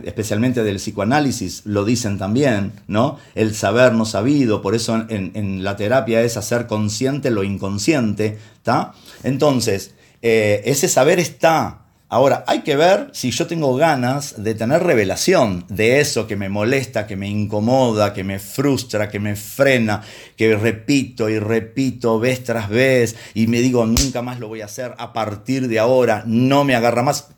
[0.08, 3.20] especialmente del psicoanálisis, lo dicen también, ¿no?
[3.36, 8.94] El saber no sabido, por eso en, la terapia es hacer consciente lo inconsciente, ¿está?
[9.24, 11.82] Entonces, eh, ese saber está.
[12.08, 16.48] Ahora, hay que ver si yo tengo ganas de tener revelación de eso que me
[16.48, 20.04] molesta, que me incomoda, que me frustra, que me frena,
[20.38, 24.66] que repito y repito vez tras vez y me digo nunca más lo voy a
[24.66, 27.34] hacer a partir de ahora, no me agarra más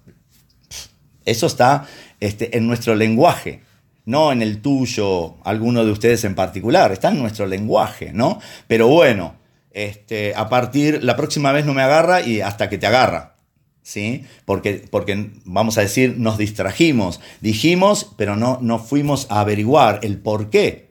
[1.26, 1.86] eso está
[2.20, 3.62] este, en nuestro lenguaje,
[4.06, 8.40] no en el tuyo, alguno de ustedes en particular, está en nuestro lenguaje, ¿no?
[8.68, 9.36] Pero bueno,
[9.72, 13.36] este, a partir, la próxima vez no me agarra y hasta que te agarra,
[13.82, 14.24] ¿sí?
[14.46, 20.18] Porque, porque vamos a decir, nos distrajimos, dijimos, pero no, no fuimos a averiguar el
[20.20, 20.86] por qué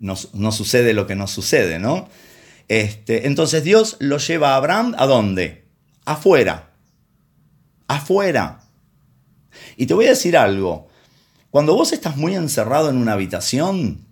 [0.00, 2.08] nos, sucede lo que nos sucede, ¿no?
[2.68, 5.66] Este, entonces Dios lo lleva a Abraham a dónde?
[6.04, 6.70] Afuera.
[7.86, 8.59] Afuera.
[9.80, 10.88] Y te voy a decir algo.
[11.50, 14.04] Cuando vos estás muy encerrado en una habitación,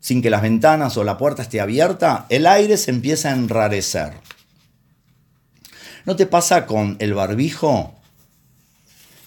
[0.00, 4.14] sin que las ventanas o la puerta esté abierta, el aire se empieza a enrarecer.
[6.06, 7.94] ¿No te pasa con el barbijo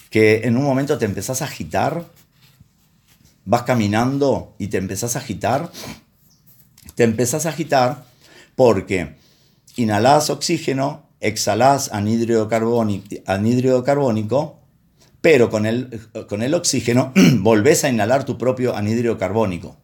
[0.09, 2.03] que en un momento te empezás a agitar?
[3.45, 5.71] Vas caminando y te empezás a agitar.
[6.95, 8.03] Te empezás a agitar
[8.57, 9.15] porque
[9.77, 14.54] inhalás oxígeno, exhalás anhídrido carbónico
[15.25, 19.75] pero con el, con el oxígeno volvés a inhalar tu propio anhídrido carbónico.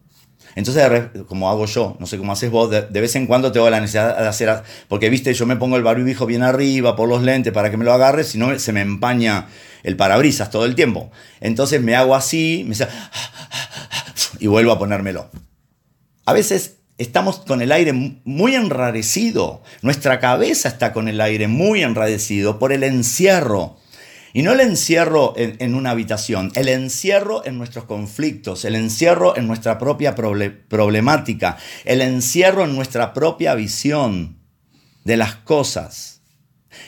[0.54, 0.88] Entonces,
[1.26, 4.16] como hago yo, no sé cómo haces vos, de, vez en cuando tengo la necesidad
[4.20, 7.72] de hacer, porque viste, yo me pongo el barbijo bien arriba por los lentes para
[7.72, 9.48] que me lo agarre, si no se me empaña
[9.82, 11.10] el parabrisas todo el tiempo.
[11.40, 12.76] Entonces me hago así, me
[14.38, 15.28] y vuelvo a ponérmelo.
[16.24, 21.82] A veces estamos con el aire muy enrarecido, nuestra cabeza está con el aire muy
[21.82, 23.81] enrarecido por el encierro.
[24.32, 29.46] Y no el encierro en, una habitación, el encierro en nuestros conflictos, el encierro en
[29.46, 34.38] nuestra propia problemática, el encierro en nuestra propia visión
[35.04, 36.22] de las cosas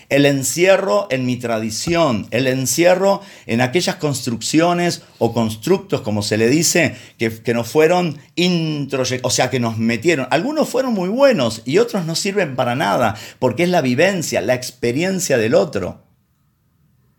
[0.09, 6.49] el encierro en mi tradición, el encierro en aquellas construcciones o constructos, como se le
[6.49, 10.27] dice, que, que nos fueron introyectados, o sea, que nos metieron.
[10.31, 14.55] Algunos fueron muy buenos y otros no sirven para nada, porque es la vivencia, la
[14.55, 16.04] experiencia del otro.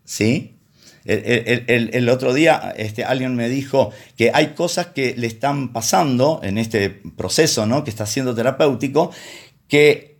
[0.06, 0.56] ¿Sí?
[1.04, 6.58] El, otro día este, alguien me dijo que hay cosas que le están pasando en
[6.58, 7.84] este proceso ¿no?
[7.84, 9.12] que está siendo terapéutico,
[9.68, 10.18] que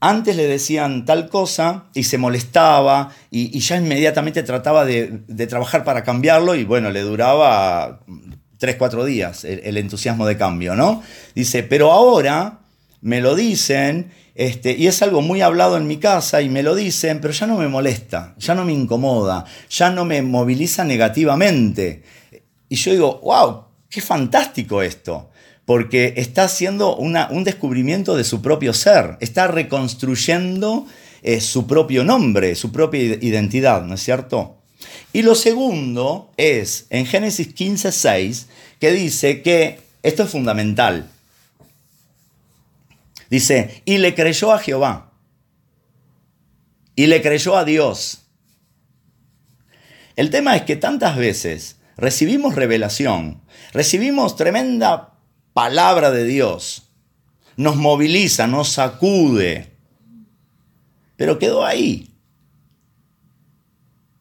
[0.00, 6.02] antes le decían tal cosa y se molestaba y, ya inmediatamente trataba de, trabajar para
[6.02, 8.00] cambiarlo y bueno, le duraba
[8.58, 11.02] tres, cuatro días el, entusiasmo de cambio, ¿no?
[11.34, 12.60] Dice, pero ahora
[13.00, 16.74] me lo dicen este, y es algo muy hablado en mi casa y me lo
[16.74, 22.02] dicen, pero ya no me molesta, ya no me incomoda, ya no me moviliza negativamente.
[22.68, 25.30] Y yo digo, wow, qué fantástico esto
[25.66, 30.86] porque está haciendo un descubrimiento de su propio ser, está reconstruyendo
[31.22, 34.58] eh, su propio nombre, su propia identidad, ¿no es cierto?
[35.12, 38.46] Y lo segundo es en Génesis 15, 6,
[38.78, 41.10] que dice que esto es fundamental.
[43.30, 45.12] Dice, y le creyó a Jehová,
[46.94, 48.26] y le creyó a Dios.
[50.16, 55.14] El tema es que tantas veces recibimos revelación, recibimos tremenda
[55.52, 56.90] palabra de Dios.
[57.56, 59.72] Nos moviliza, nos sacude.
[61.16, 62.14] Pero quedó ahí.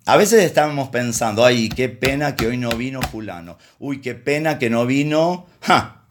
[0.06, 3.58] A veces estamos pensando, ay, qué pena que hoy no vino fulano.
[3.80, 6.06] Uy, qué pena que no vino, ja,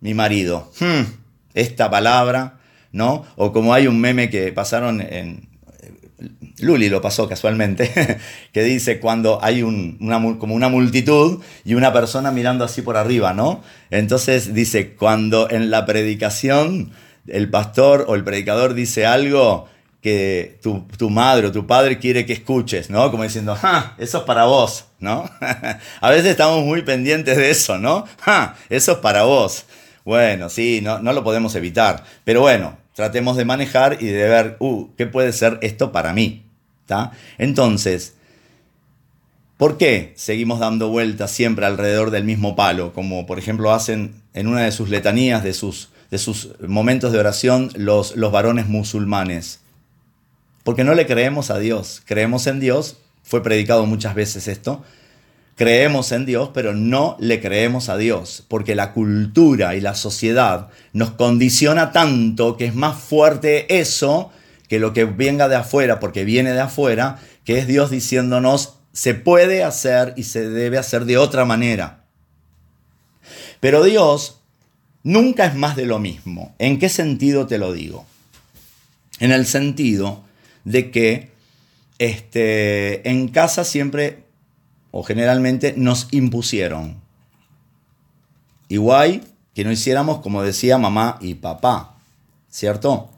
[0.00, 0.72] mi marido.
[0.78, 1.02] Hmm,
[1.54, 2.58] esta palabra,
[2.92, 3.24] ¿no?
[3.36, 5.48] O como hay un meme que pasaron en,
[6.58, 8.18] Luli lo pasó casualmente,
[8.52, 13.32] que dice cuando hay una, como una multitud y una persona mirando así por arriba,
[13.32, 13.62] ¿no?
[13.90, 16.92] Entonces dice, cuando en la predicación
[17.26, 19.66] el pastor o el predicador dice algo
[20.00, 23.10] que tu, madre o tu padre quiere que escuches, ¿no?
[23.10, 23.94] Como diciendo, ¡ja!
[23.98, 25.28] Eso es para vos, ¿no?
[26.00, 28.04] A veces estamos muy pendientes de eso, ¿no?
[28.20, 28.54] ¡Ja!
[28.68, 29.64] Eso es para vos.
[30.04, 32.04] Bueno, sí, no, no lo podemos evitar.
[32.24, 36.44] Pero bueno, tratemos de manejar y de ver, uh, ¿qué puede ser esto para mí?
[37.38, 38.14] Entonces,
[39.56, 42.92] ¿por qué seguimos dando vueltas siempre alrededor del mismo palo?
[42.92, 47.18] Como por ejemplo hacen en una de sus letanías, de sus, de sus momentos de
[47.18, 49.60] oración, los, los varones musulmanes.
[50.62, 54.82] Porque no le creemos a Dios, creemos en Dios, fue predicado muchas veces esto,
[55.56, 60.68] creemos en Dios, pero no le creemos a Dios, porque la cultura y la sociedad
[60.92, 64.30] nos condiciona tanto que es más fuerte eso
[64.68, 69.14] que lo que venga de afuera, porque viene de afuera, que es Dios diciéndonos, se
[69.14, 72.04] puede hacer y se debe hacer de otra manera.
[73.60, 74.40] Pero Dios
[75.02, 76.54] nunca es más de lo mismo.
[76.58, 78.06] ¿En qué sentido te lo digo?
[79.20, 80.24] En el sentido
[80.64, 81.30] de que
[81.98, 84.23] este, en casa siempre
[84.96, 87.00] o generalmente nos impusieron.
[88.68, 91.96] Igual que no hiciéramos como decía mamá y papá,
[92.48, 93.10] ¿cierto?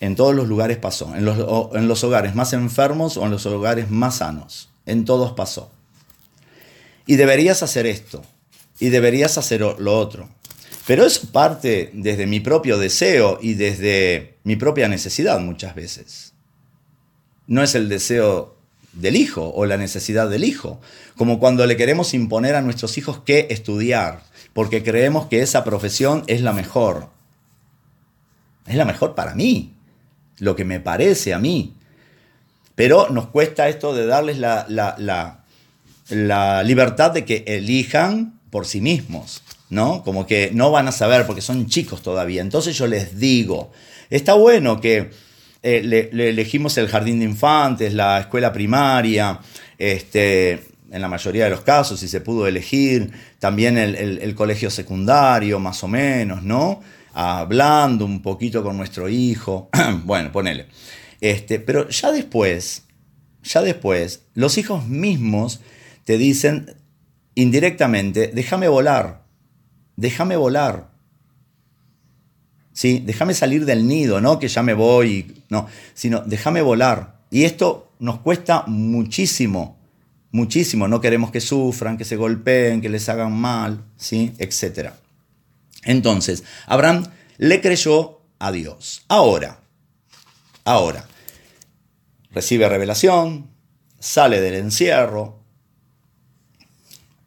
[0.00, 1.38] En todos los lugares pasó, en los,
[1.76, 4.70] en los hogares más enfermos o en los hogares más sanos.
[4.86, 5.70] En todos pasó.
[7.06, 8.24] Y deberías hacer esto,
[8.80, 10.28] y deberías hacer lo otro.
[10.88, 16.32] Pero es parte desde mi propio deseo y desde mi propia necesidad muchas veces.
[17.46, 18.57] No es el deseo
[18.98, 20.80] del hijo o la necesidad del hijo,
[21.16, 26.24] como cuando le queremos imponer a nuestros hijos que estudiar, porque creemos que esa profesión
[26.26, 27.08] es la mejor.
[28.66, 29.74] Es la mejor para mí
[30.38, 31.74] lo que me parece a mí.
[32.74, 39.42] Pero nos cuesta esto de darles la, la, libertad de que elijan por sí mismos,
[39.68, 40.02] ¿no?
[40.04, 42.40] Como que no van a saber porque son chicos todavía.
[42.40, 43.72] Entonces yo les digo,
[44.10, 45.10] está bueno que
[45.76, 49.40] eh, le, elegimos el jardín de infantes, la escuela primaria,
[49.76, 50.52] este,
[50.90, 55.58] en la mayoría de los casos, si se pudo elegir, también el, el colegio secundario,
[55.58, 56.80] más o menos, ¿no?
[57.20, 59.70] hablando un poquito con nuestro hijo,
[60.04, 60.66] bueno, ponele.
[61.20, 62.84] Este, pero ya después,
[63.42, 65.60] ya después, los hijos mismos
[66.04, 66.76] te dicen
[67.34, 69.24] indirectamente, déjame volar,
[69.96, 70.92] déjame volar.
[72.78, 73.02] ¿Sí?
[73.04, 77.18] Déjame salir del nido, no que ya me voy, no, sino déjame volar.
[77.28, 79.76] Y esto nos cuesta muchísimo,
[80.30, 80.86] muchísimo.
[80.86, 84.32] No queremos que sufran, que se golpeen, que les hagan mal, ¿sí?
[84.38, 84.96] Etcétera.
[85.82, 87.02] Entonces, Abraham
[87.38, 89.02] le creyó a Dios.
[89.08, 89.58] Ahora,
[90.62, 91.04] ahora,
[92.30, 93.50] recibe revelación,
[93.98, 95.40] sale del encierro,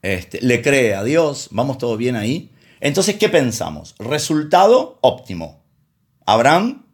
[0.02, 2.52] este, le cree a Dios, vamos todo bien ahí.
[2.82, 3.96] Entonces, ¿qué pensamos?
[4.00, 5.64] Resultado óptimo.
[6.26, 6.86] Abraham,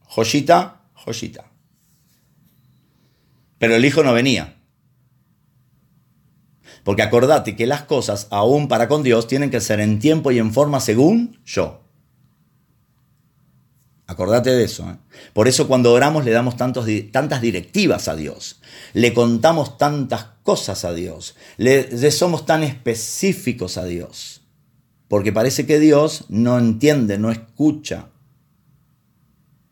[0.00, 1.50] joyita, joyita.
[3.58, 4.56] Pero el hijo no venía.
[6.84, 10.38] Porque acordate que las cosas, aún para con Dios, tienen que ser en tiempo y
[10.38, 11.84] en forma según yo.
[14.06, 14.88] Acordate de eso.
[14.90, 14.96] ¿eh?
[15.32, 18.60] Por eso cuando oramos le damos tantas directivas a Dios.
[18.92, 21.36] Le contamos tantas cosas a Dios.
[21.56, 24.33] Le, somos tan específicos a Dios.
[25.14, 28.08] Porque parece que Dios no entiende, no escucha.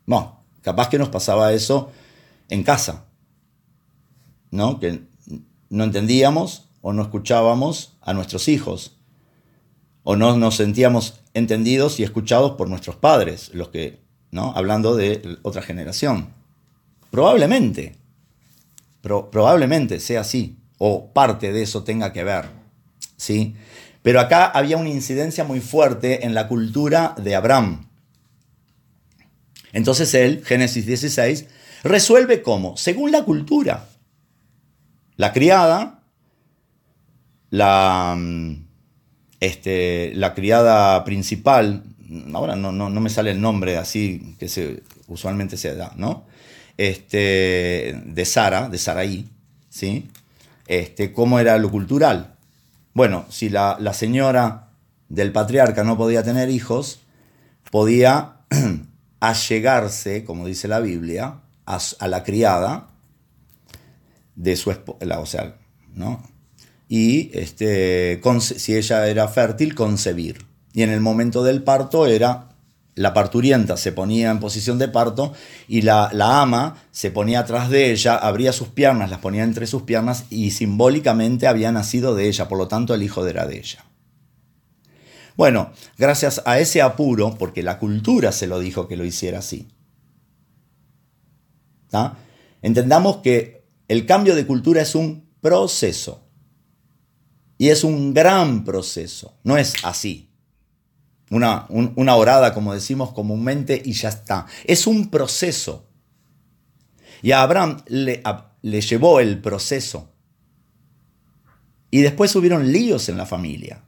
[0.05, 1.91] No, capaz que nos pasaba eso
[2.47, 3.07] en casa.
[4.51, 4.79] ¿No?
[4.79, 5.01] Que
[5.69, 8.95] no entendíamos o no escuchábamos a nuestros hijos.
[10.03, 13.99] O no nos sentíamos entendidos y escuchados por nuestros padres, los que
[14.31, 16.29] Hablando de otra generación.
[17.11, 17.97] Probablemente,
[19.01, 22.45] probablemente sea así, o parte de eso tenga que ver,
[23.17, 23.57] ¿sí?
[24.03, 27.89] Pero acá había una incidencia muy fuerte en la cultura de Abraham.
[29.71, 31.47] Entonces él, Génesis 16,
[31.83, 33.89] resuelve cómo, según la cultura.
[35.15, 36.03] La criada,
[37.49, 38.67] la, mm,
[39.39, 41.83] este, la criada principal
[42.33, 46.25] ahora no, no, me sale el nombre así que usualmente se da, ¿no?
[46.77, 49.29] Este, de Sara, de Saraí,
[49.69, 50.09] ¿sí?
[50.67, 52.32] Este, ¿Cómo era lo cultural?
[52.93, 54.69] Bueno, si la, señora
[55.09, 57.01] del patriarca no podía tener hijos,
[57.71, 58.37] podía
[59.19, 62.89] allegarse, como dice la Biblia, a, la criada
[64.35, 65.55] de su esposa, o sea,
[65.93, 66.23] ¿no?
[66.87, 72.49] Y este, si ella era fértil, concebir y en el momento del parto era
[72.95, 75.33] la parturienta se ponía en posición de parto
[75.67, 79.83] y la, ama se ponía atrás de ella, abría sus piernas, las ponía entre sus
[79.83, 83.85] piernas y simbólicamente había nacido de ella, por lo tanto el hijo era de ella.
[85.35, 89.67] Bueno, gracias a ese apuro, porque la cultura se lo dijo que lo hiciera así,
[92.61, 96.19] entendamos que el cambio de cultura es un proceso.
[97.59, 100.32] Y es un gran proceso, no es así
[101.33, 104.45] una, una orada, como decimos comúnmente, y ya está.
[104.65, 105.87] Es un proceso.
[107.23, 108.21] Y a Abraham le,
[108.61, 110.11] le llevó el proceso.
[111.89, 113.83] Y después hubieron líos en la familia.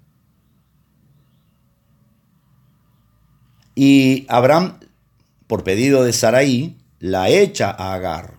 [3.75, 4.79] Y Abraham,
[5.47, 8.35] por pedido de Saraí, la echa a Agar.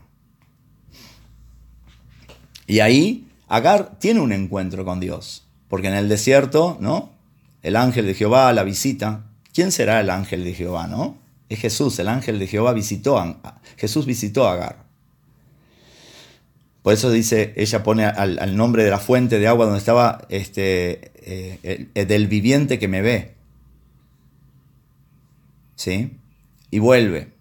[2.66, 5.46] Y ahí Agar tiene un encuentro con Dios.
[5.68, 7.15] Porque en el desierto, ¿no?
[7.66, 9.24] El ángel de Jehová la visita.
[9.52, 11.18] ¿Quién será el ángel de Jehová, no?
[11.48, 14.84] Es Jesús, el ángel de Jehová visitó a, Jesús visitó a Agar.
[16.82, 21.10] Por eso dice, ella pone al, nombre de la fuente de agua donde estaba este,
[21.16, 23.34] eh, del viviente que me ve.
[25.74, 26.16] ¿Sí?
[26.70, 27.32] Y vuelve.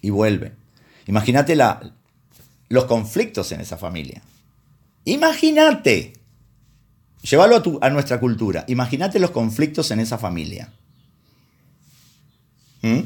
[0.00, 0.52] Y vuelve.
[1.06, 1.54] Imagínate
[2.70, 4.22] los conflictos en esa familia.
[5.04, 6.14] Imagínate.
[7.22, 8.64] Llévalo a, nuestra cultura.
[8.68, 10.72] Imagínate los conflictos en esa familia.
[12.82, 13.00] ¿Mm?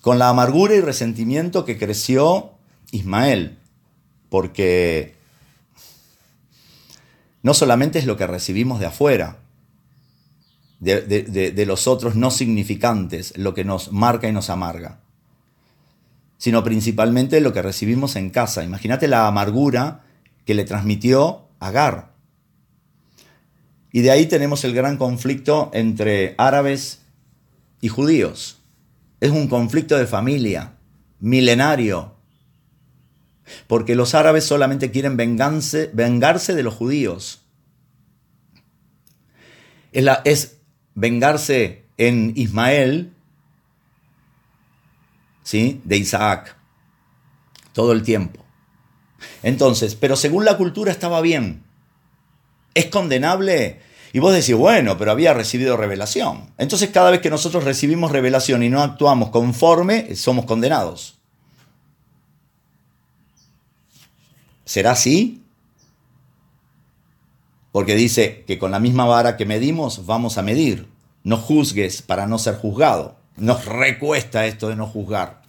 [0.00, 2.52] Con la amargura y resentimiento que creció
[2.90, 3.58] Ismael,
[4.30, 5.14] porque
[7.42, 9.38] no solamente es lo que recibimos de afuera,
[10.80, 15.00] de, de, los otros no significantes, lo que nos marca y nos amarga,
[16.38, 18.62] sino principalmente lo que recibimos en casa.
[18.62, 20.04] Imagínate la amargura
[20.46, 22.14] que le transmitió Agar.
[23.92, 27.02] Y de ahí tenemos el gran conflicto entre árabes
[27.80, 28.58] y judíos.
[29.20, 30.74] Es un conflicto de familia,
[31.20, 32.14] milenario.
[33.66, 37.42] Porque los árabes solamente quieren vengarse, de los judíos.
[39.92, 40.58] Es, es
[40.94, 43.14] vengarse en Ismael,
[45.42, 45.80] ¿sí?
[45.84, 46.56] de Isaac,
[47.72, 48.44] todo el tiempo.
[49.42, 51.62] Entonces, pero según la cultura estaba bien.
[52.74, 53.80] ¿Es condenable?
[54.12, 56.50] Y vos decís, bueno, pero había recibido revelación.
[56.58, 61.18] Entonces cada vez que nosotros recibimos revelación y no actuamos conforme, somos condenados.
[64.64, 65.42] ¿Será así?
[67.72, 70.88] Porque dice que con la misma vara que medimos vamos a medir.
[71.22, 73.16] No juzgues para no ser juzgado.
[73.36, 75.42] Nos recuesta esto de no juzgar,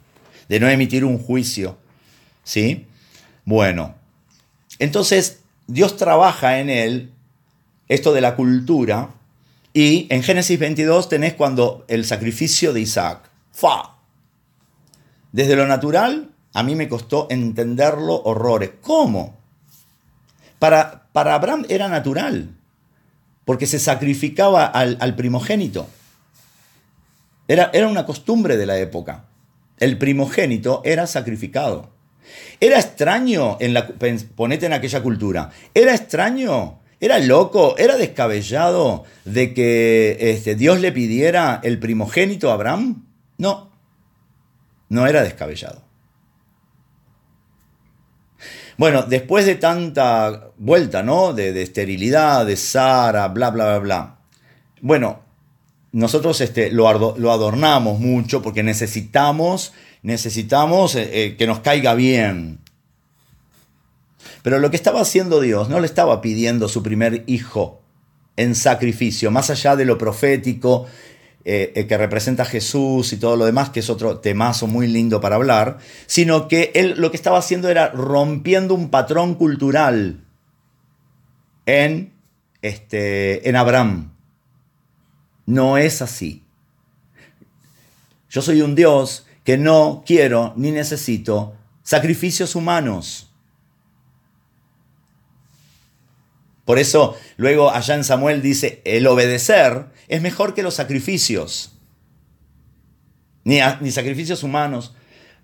[0.47, 1.77] de no emitir un juicio.
[2.43, 2.87] ¿Sí?
[3.49, 3.95] Bueno,
[4.77, 7.11] entonces Dios trabaja en él
[7.87, 9.09] esto de la cultura,
[9.73, 13.27] y en Génesis 22 tenés cuando el sacrificio de Isaac.
[13.51, 13.95] ¡Fa!
[15.31, 18.69] Desde lo natural, a mí me costó entenderlo horrores.
[18.81, 19.35] ¿Cómo?
[20.59, 22.55] Para, para Abraham era natural,
[23.45, 25.87] porque se sacrificaba al, primogénito.
[27.47, 29.25] Era, era una costumbre de la época.
[29.79, 31.97] El primogénito era sacrificado.
[32.59, 39.53] Era extraño, en la, ponete en aquella cultura, era extraño, era loco, era descabellado de
[39.53, 43.05] que este, Dios le pidiera el primogénito a Abraham.
[43.37, 43.71] No,
[44.89, 45.89] no era descabellado.
[48.79, 51.33] Bueno, después de tanta vuelta, ¿no?
[51.33, 54.19] De, esterilidad, de Sara, bla, bla, bla, bla.
[54.81, 55.19] Bueno,
[55.91, 62.59] nosotros este, lo, adornamos mucho porque necesitamos, necesitamos eh, eh, que nos caiga bien.
[64.41, 67.81] Pero lo que estaba haciendo Dios no le estaba pidiendo su primer hijo
[68.37, 70.87] en sacrificio, más allá de lo profético
[71.43, 75.35] eh, que representa Jesús y todo lo demás, que es otro temazo muy lindo para
[75.35, 80.23] hablar, sino que él lo que estaba haciendo era rompiendo un patrón cultural
[81.65, 82.13] en,
[82.61, 84.13] este, en Abraham.
[85.45, 86.43] No es así.
[88.29, 93.31] Yo soy un Dios que no quiero ni necesito sacrificios humanos.
[96.65, 101.71] Por eso luego allá en Samuel dice, el obedecer es mejor que los sacrificios.
[103.43, 104.93] Ni, ni sacrificios humanos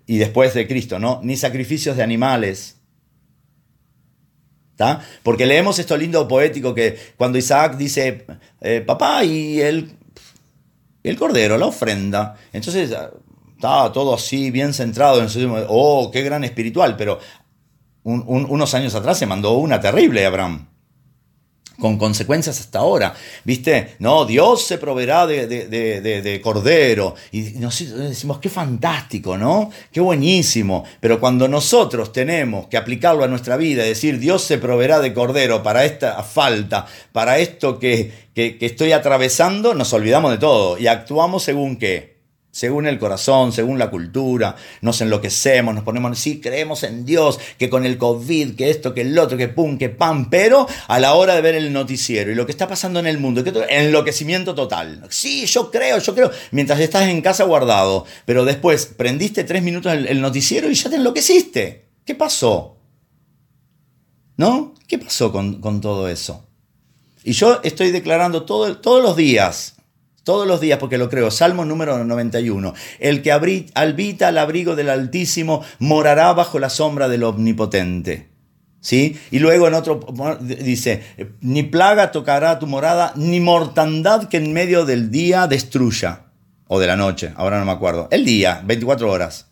[0.06, 1.18] y después de Cristo, ¿no?
[1.24, 2.76] Ni sacrificios de animales.
[5.24, 8.24] Porque leemos esto lindo poético que cuando Isaac dice,
[8.60, 9.96] eh, papá, y el,
[11.02, 12.36] el cordero, la ofrenda.
[12.52, 12.94] Entonces
[13.92, 15.66] todo así, bien centrado en su...
[15.68, 17.18] Oh, qué gran espiritual, pero
[18.04, 20.66] unos años atrás se mandó una terrible Abraham
[21.78, 23.14] con consecuencias hasta ahora.
[23.44, 23.96] ¿Viste?
[23.98, 27.14] No, Dios se proveerá de, cordero.
[27.32, 29.70] Y nosotros decimos, qué fantástico, ¿no?
[29.92, 30.84] Qué buenísimo.
[31.00, 35.62] Pero cuando nosotros tenemos que aplicarlo a nuestra vida decir, Dios se proveerá de cordero
[35.62, 41.42] para esta falta, para esto que, que estoy atravesando, nos olvidamos de todo y actuamos
[41.42, 42.15] según qué
[42.56, 47.68] según el corazón, según la cultura, nos enloquecemos, nos ponemos, sí, creemos en Dios, que
[47.68, 51.12] con el COVID, que esto, que el otro, que pum, que pam, pero a la
[51.12, 54.54] hora de ver el noticiero y lo que está pasando en el mundo, que enloquecimiento
[54.54, 55.04] total.
[55.10, 59.92] Sí, yo creo, yo creo, mientras estás en casa guardado, pero después prendiste tres minutos
[59.92, 61.90] el, noticiero y ya te enloqueciste.
[62.06, 62.78] ¿Qué pasó?
[64.38, 64.72] ¿No?
[64.88, 66.48] ¿Qué pasó con, todo eso?
[67.22, 69.75] Y yo estoy declarando todo, todos los días,
[70.26, 71.30] todos los días porque lo creo.
[71.30, 72.74] Salmo número 91.
[72.98, 78.28] El que albita al abrigo del Altísimo morará bajo la sombra del Omnipotente.
[78.80, 79.16] ¿Sí?
[79.30, 80.00] Y luego en otro
[80.40, 81.04] dice,
[81.40, 86.22] ni plaga tocará tu morada, ni mortandad que en medio del día destruya.
[86.66, 88.08] O de la noche, ahora no me acuerdo.
[88.10, 89.46] El día, 24 horas.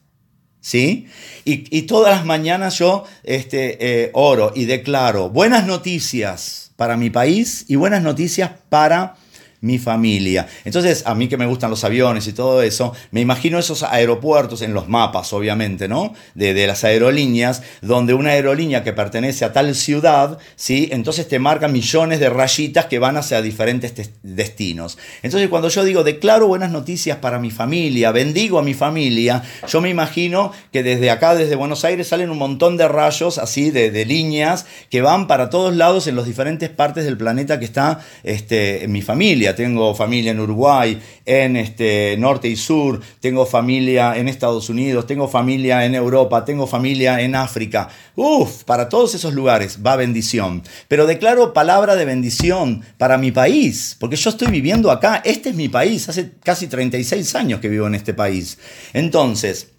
[0.60, 1.06] ¿Sí?
[1.44, 7.64] Y, todas las mañanas yo este, eh, oro y declaro buenas noticias para mi país
[7.68, 9.16] y buenas noticias para
[9.64, 10.46] mi familia.
[10.66, 14.60] Entonces, a mí que me gustan los aviones y todo eso, me imagino esos aeropuertos
[14.60, 16.12] en los mapas, obviamente, ¿no?
[16.34, 20.90] De, las aerolíneas, donde una aerolínea que pertenece a tal ciudad, ¿sí?
[20.92, 24.98] Entonces te marca millones de rayitas que van hacia diferentes destinos.
[25.22, 29.80] Entonces, cuando yo digo, declaro buenas noticias para mi familia, bendigo a mi familia, yo
[29.80, 34.04] me imagino que desde acá, desde Buenos Aires, salen un montón de rayos, así, de,
[34.04, 38.84] líneas, que van para todos lados en las diferentes partes del planeta que está este,
[38.84, 44.28] en mi familia tengo familia en Uruguay, en este, norte y sur, tengo familia en
[44.28, 47.88] Estados Unidos, tengo familia en Europa, tengo familia en África.
[48.16, 50.62] Uf, para todos esos lugares va bendición.
[50.88, 55.54] Pero declaro palabra de bendición para mi país, porque yo estoy viviendo acá, este es
[55.54, 58.58] mi país, hace casi 36 años que vivo en este país.
[58.92, 59.70] Entonces,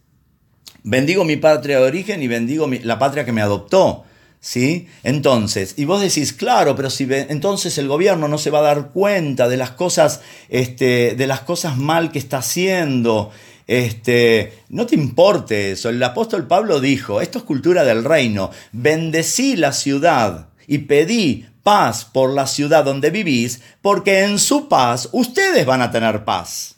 [0.83, 4.05] bendigo mi patria de origen y bendigo la patria que me adoptó.
[4.39, 4.87] ¿Sí?
[5.03, 8.91] Entonces, y vos decís, claro, pero si entonces el gobierno no se va a dar
[8.91, 13.31] cuenta de las cosas, este, de las cosas mal que está haciendo,
[13.67, 15.89] este, no te importe eso.
[15.89, 22.05] El apóstol Pablo dijo, esto es cultura del reino, bendecí la ciudad y pedí paz
[22.05, 26.75] por la ciudad donde vivís, porque en su paz ustedes van a tener paz.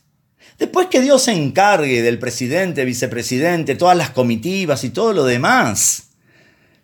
[0.58, 6.07] Después que Dios se encargue del presidente, vicepresidente, todas las comitivas y todo lo demás.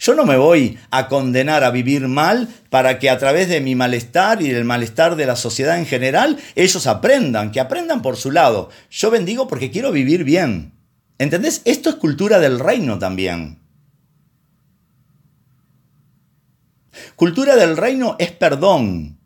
[0.03, 3.73] Yo no me voy a condenar a vivir mal para que a través de mi
[3.73, 8.29] malestar y del malestar de la sociedad en general, ellos aprendan, que aprendan por su
[8.29, 8.69] lado.
[8.91, 10.73] Yo bendigo porque quiero vivir bien.
[11.19, 11.61] ¿Entendés?
[11.63, 13.61] Esto es cultura del reino también.
[17.15, 19.21] Cultura del reino es perdón.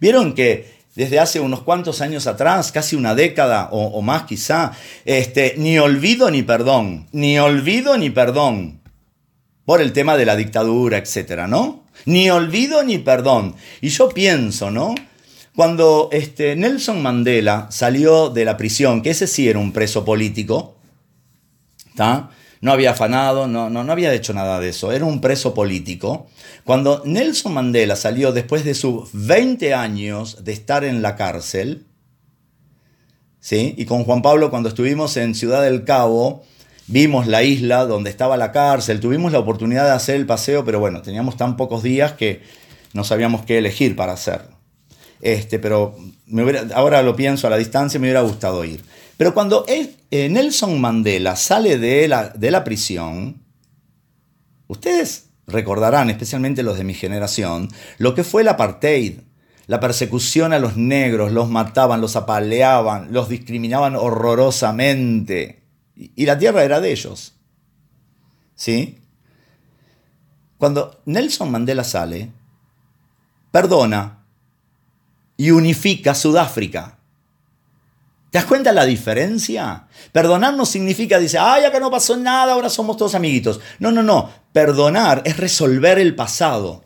[0.00, 4.72] Vieron que desde hace unos cuantos años atrás, casi una década o, más quizá,
[5.04, 8.80] este, ni olvido ni perdón, ni olvido ni perdón,
[9.66, 11.84] por el tema de la dictadura, etcétera, ¿no?
[12.06, 13.56] Ni olvido ni perdón.
[13.82, 14.94] Y yo pienso, ¿no?
[15.54, 20.76] Cuando este, Nelson Mandela salió de la prisión, que ese sí era un preso político,
[21.88, 22.30] ¿está?
[22.60, 26.26] no había afanado, no, no, no había hecho nada de eso, era un preso político.
[26.64, 31.86] Cuando Nelson Mandela salió después de sus 20 años de estar en la cárcel,
[33.40, 33.74] ¿sí?
[33.76, 36.44] y con Juan Pablo cuando estuvimos en Ciudad del Cabo,
[36.86, 40.80] vimos la isla donde estaba la cárcel, tuvimos la oportunidad de hacer el paseo, pero
[40.80, 42.42] bueno, teníamos tan pocos días que
[42.92, 44.56] no sabíamos qué elegir para hacerlo.
[45.20, 45.96] Este, pero
[46.74, 48.82] ahora lo pienso a la distancia, me hubiera gustado ir.
[49.16, 53.42] Pero cuando eh, Nelson Mandela sale de la, de la prisión,
[54.66, 57.68] ustedes recordarán, especialmente los de mi generación,
[57.98, 59.20] lo que fue el apartheid,
[59.66, 65.65] la persecución a los negros, los mataban, los apaleaban, los discriminaban horrorosamente.
[65.96, 67.34] Y la tierra era de ellos.
[68.54, 68.98] ¿Sí?
[70.58, 72.32] Cuando Nelson Mandela sale,
[73.50, 74.24] perdona
[75.36, 76.98] y unifica Sudáfrica.
[78.30, 79.86] ¿Te das cuenta la diferencia?
[80.12, 83.60] Perdonar no significa, dice, ay, acá no pasó nada, ahora somos todos amiguitos.
[83.78, 84.30] No, no, no.
[84.52, 86.84] Perdonar es resolver el pasado.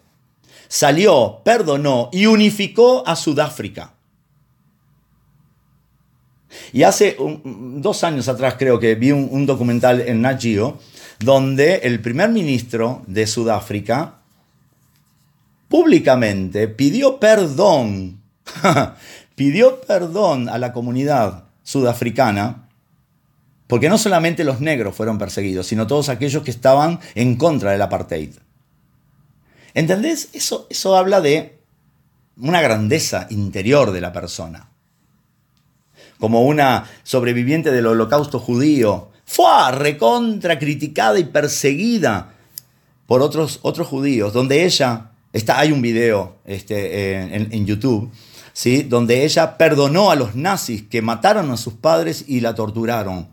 [0.69, 3.95] Salió, perdonó y unificó a Sudáfrica.
[6.73, 10.79] Y hace dos años atrás creo que vi un, documental en Nat Geo
[11.21, 14.21] donde el primer ministro de Sudáfrica
[15.69, 18.21] públicamente pidió perdón
[19.41, 22.69] pidió perdón a la comunidad sudafricana,
[23.67, 27.83] porque no solamente los negros fueron perseguidos, sino todos aquellos que estaban en contra del
[27.83, 28.35] apartheid.
[29.73, 30.31] ¿Entendés?
[30.33, 31.59] Eso, eso habla de
[32.37, 34.70] una grandeza interior de la persona.
[36.21, 42.35] Como una sobreviviente del holocausto judío, fue recontra criticada y perseguida
[43.07, 48.11] por otros, otros judíos, donde ella, está, hay un video este, en YouTube,
[48.89, 53.29] donde ella perdonó a los nazis que mataron a sus padres y la torturaron.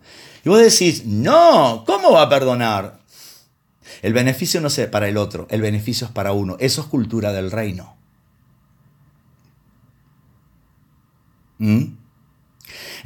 [0.45, 2.99] Y vos decís, no, ¿cómo va a perdonar?
[4.01, 6.55] El beneficio no es para el otro, el beneficio es para uno.
[6.59, 7.95] Eso es cultura del reino.
[11.57, 11.85] ¿Mm?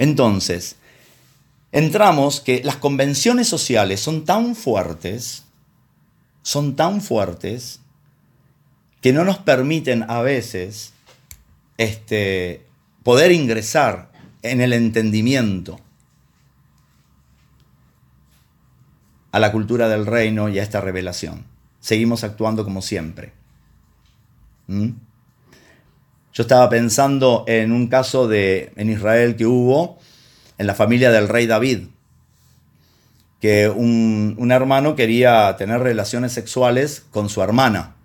[0.02, 0.78] Entonces,
[1.72, 5.44] entramos que las convenciones sociales son tan fuertes,
[6.42, 7.82] son tan fuertes,
[9.00, 10.94] que no nos permiten a veces
[11.78, 12.66] este,
[13.04, 15.80] poder ingresar en el entendimiento
[19.32, 21.46] a la cultura del reino y a esta revelación.
[21.80, 23.34] Seguimos actuando como siempre.
[24.66, 24.94] ¿Mm?
[26.34, 30.00] Yo estaba pensando en un caso de, en Israel que hubo
[30.58, 31.88] en la familia del rey David,
[33.40, 37.96] que un, un hermano quería tener relaciones sexuales con su hermana.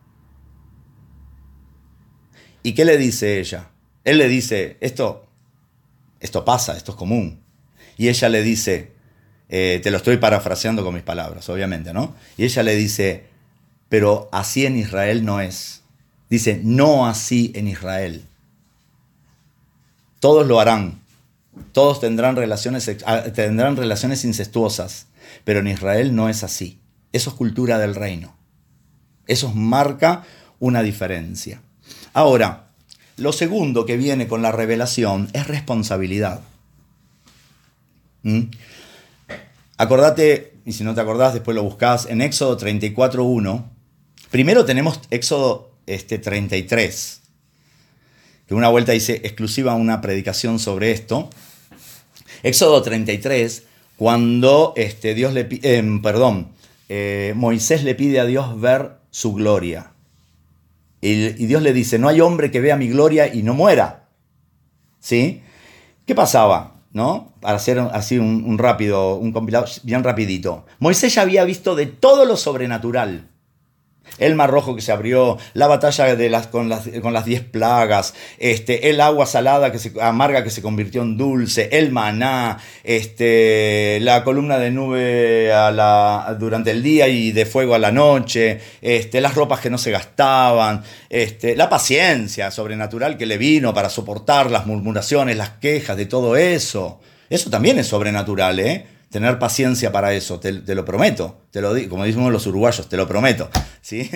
[2.63, 3.71] ¿Y qué le dice ella?
[4.03, 5.27] Él le dice, esto,
[6.21, 7.41] esto pasa, esto es común.
[7.97, 8.93] Y ella le dice,
[9.49, 12.15] eh, te lo estoy parafraseando con mis palabras, obviamente, ¿no?
[12.37, 13.27] Y ella le dice,
[13.89, 15.83] pero así en Israel no es.
[16.29, 18.25] Dice, no así en Israel.
[20.21, 21.01] Todos lo harán.
[21.73, 25.07] Todos tendrán relaciones, ah, tendrán relaciones incestuosas.
[25.45, 26.81] Pero en Israel no es así.
[27.13, 28.37] Eso es cultura del reino.
[29.27, 30.25] Eso marca
[30.59, 31.61] una diferencia.
[32.13, 32.69] Ahora,
[33.17, 36.41] lo segundo que viene con la revelación es responsabilidad.
[38.23, 38.43] ¿Mm?
[39.79, 43.65] Acordate, y si no te acordás, después lo buscás, en Éxodo 34.1.
[44.31, 47.21] Primero tenemos Éxodo este, 33,
[48.47, 51.31] que una vuelta dice exclusiva una predicación sobre esto.
[52.43, 53.65] Éxodo 33,
[53.97, 56.49] cuando este, Dios le, eh, perdón,
[56.89, 59.93] eh, Moisés le pide a Dios ver su gloria.
[61.01, 64.09] Y, Dios le dice, no hay hombre que vea mi gloria y no muera.
[64.99, 65.43] ¿Sí?
[66.05, 66.81] ¿Qué pasaba?
[66.93, 67.33] ¿No?
[67.41, 70.67] Para hacer así un, rápido, un compilado bien rapidito.
[70.79, 73.29] Moisés ya había visto de todo lo sobrenatural
[74.19, 77.43] el mar rojo que se abrió, la batalla de las, con, las, con las diez
[77.43, 82.59] plagas, este, el agua salada que se, amarga que se convirtió en dulce, el maná,
[82.85, 87.93] este, la columna de nube a la, durante el día y de fuego a la
[87.93, 93.75] noche, este, las ropas que no se gastaban, este, la paciencia sobrenatural que le vino
[93.75, 97.01] para soportar las murmuraciones, las quejas de todo eso.
[97.29, 98.96] Eso también es sobrenatural, ¿eh?
[99.11, 102.97] Tener paciencia para eso, te, lo prometo, te lo digo, como decimos los uruguayos, te
[102.97, 103.49] lo prometo.
[103.81, 104.11] ¿sí?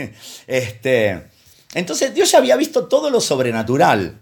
[0.46, 1.28] Este,
[1.74, 4.20] entonces Dios ya había visto todo lo sobrenatural.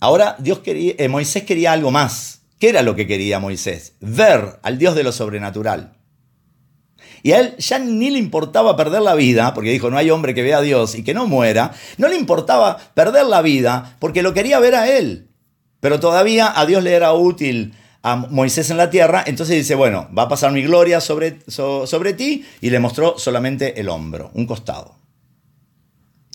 [0.00, 2.42] Ahora Dios quería, eh, Moisés quería algo más.
[2.58, 3.94] ¿Qué era lo que quería Moisés?
[4.00, 5.96] Ver al Dios de lo sobrenatural.
[7.22, 10.34] Y a él ya ni le importaba perder la vida, porque dijo, no hay hombre
[10.34, 11.72] que vea a Dios y que no muera.
[11.98, 15.28] No le importaba perder la vida, porque lo quería ver a él.
[15.80, 20.08] Pero todavía a Dios le era útil a Moisés en la tierra, entonces dice, bueno,
[20.16, 24.46] va a pasar mi gloria sobre, sobre ti, y le mostró solamente el hombro, un
[24.46, 25.00] costado.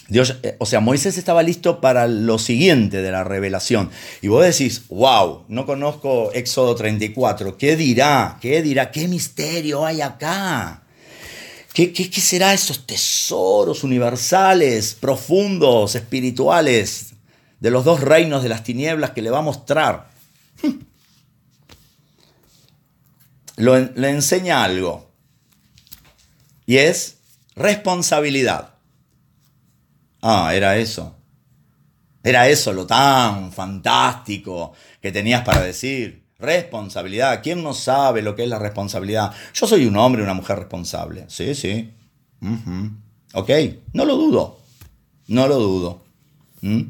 [0.07, 3.89] Dios, eh, o sea, Moisés estaba listo para lo siguiente de la revelación.
[4.21, 7.57] Y vos decís, wow, no conozco Éxodo 34.
[7.57, 8.37] ¿Qué dirá?
[8.39, 8.91] ¿Qué dirá?
[8.91, 10.83] ¿Qué misterio hay acá?
[11.73, 17.13] ¿Qué, qué, qué será esos tesoros universales, profundos, espirituales,
[17.59, 20.09] de los dos reinos de las tinieblas que le va a mostrar?
[23.57, 25.11] Lo, le enseña algo.
[26.65, 27.19] Y es
[27.55, 28.75] responsabilidad.
[30.21, 31.15] Ah, era eso.
[32.23, 36.25] Era eso lo tan fantástico que tenías para decir.
[36.39, 37.41] Responsabilidad.
[37.41, 39.31] ¿Quién no sabe lo que es la responsabilidad?
[39.53, 41.25] Yo soy un hombre y una mujer responsable.
[41.27, 41.93] Sí, sí.
[43.33, 43.49] Ok,
[43.93, 44.59] no lo dudo.
[45.27, 46.03] No lo dudo.
[46.61, 46.81] ¿Mm?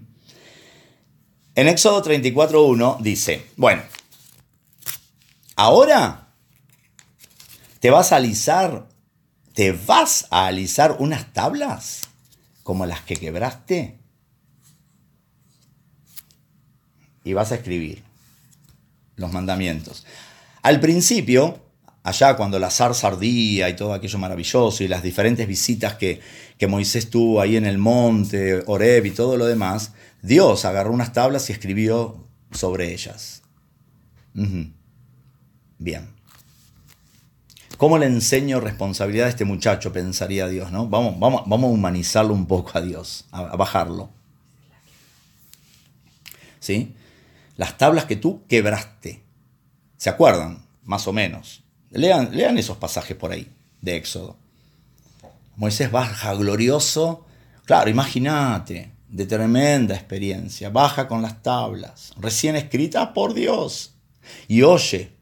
[1.56, 3.84] En Éxodo 34.1 dice, bueno,
[5.56, 6.25] ahora
[7.86, 8.90] te vas a alisar,
[9.54, 12.02] te vas a alisar unas tablas
[12.64, 14.00] como las que quebraste
[17.24, 18.02] y vas a escribir
[19.18, 20.04] los mandamientos.
[20.64, 21.60] Al principio,
[22.02, 26.22] allá cuando la zarza ardía y todo aquello maravilloso y las diferentes visitas que,
[26.68, 31.52] Moisés tuvo ahí en el monte, Oreb y todo lo demás, Dios agarró unas tablas
[31.52, 33.44] y escribió sobre ellas.
[35.78, 36.15] Bien.
[37.78, 39.92] ¿Cómo le enseño responsabilidad a este muchacho?
[39.92, 40.88] Pensaría Dios, ¿no?
[40.88, 44.10] Vamos, vamos, vamos a humanizarlo un poco a Dios, a, bajarlo.
[46.60, 46.96] ¿Sí?
[47.58, 49.24] Las tablas que tú quebraste.
[49.98, 50.66] ¿Se acuerdan?
[50.84, 51.64] Más o menos.
[51.92, 53.52] Lean, lean esos pasajes por ahí,
[53.82, 54.38] de Éxodo.
[55.56, 57.26] Moisés baja glorioso.
[57.66, 60.70] Claro, imagínate, de tremenda experiencia.
[60.70, 63.94] Baja con las tablas, recién escritas por Dios.
[64.48, 65.15] Y oye,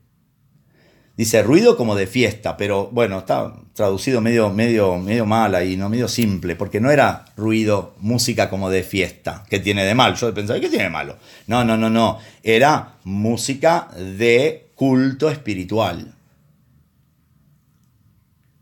[1.16, 5.88] Dice ruido como de fiesta, pero bueno, está traducido medio, medio, medio mal ahí, ¿no?
[5.88, 9.46] medio simple, porque no era ruido, música como de fiesta.
[9.48, 10.16] ¿Qué tiene de mal?
[10.16, 11.18] Yo pensaba, ¿qué tiene de malo?
[11.46, 12.18] No, no, no, no.
[12.42, 16.16] Era música de culto espiritual.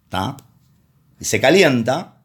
[0.03, 0.35] ¿Está?
[1.21, 2.17] Y se calienta,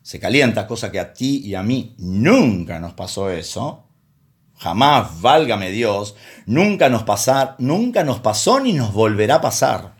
[0.00, 3.85] se calienta, cosa que a ti y a mí nunca nos pasó eso.
[4.58, 9.94] Jamás, válgame Dios, nunca nos, pasar, nunca nos pasó ni nos volverá a pasar.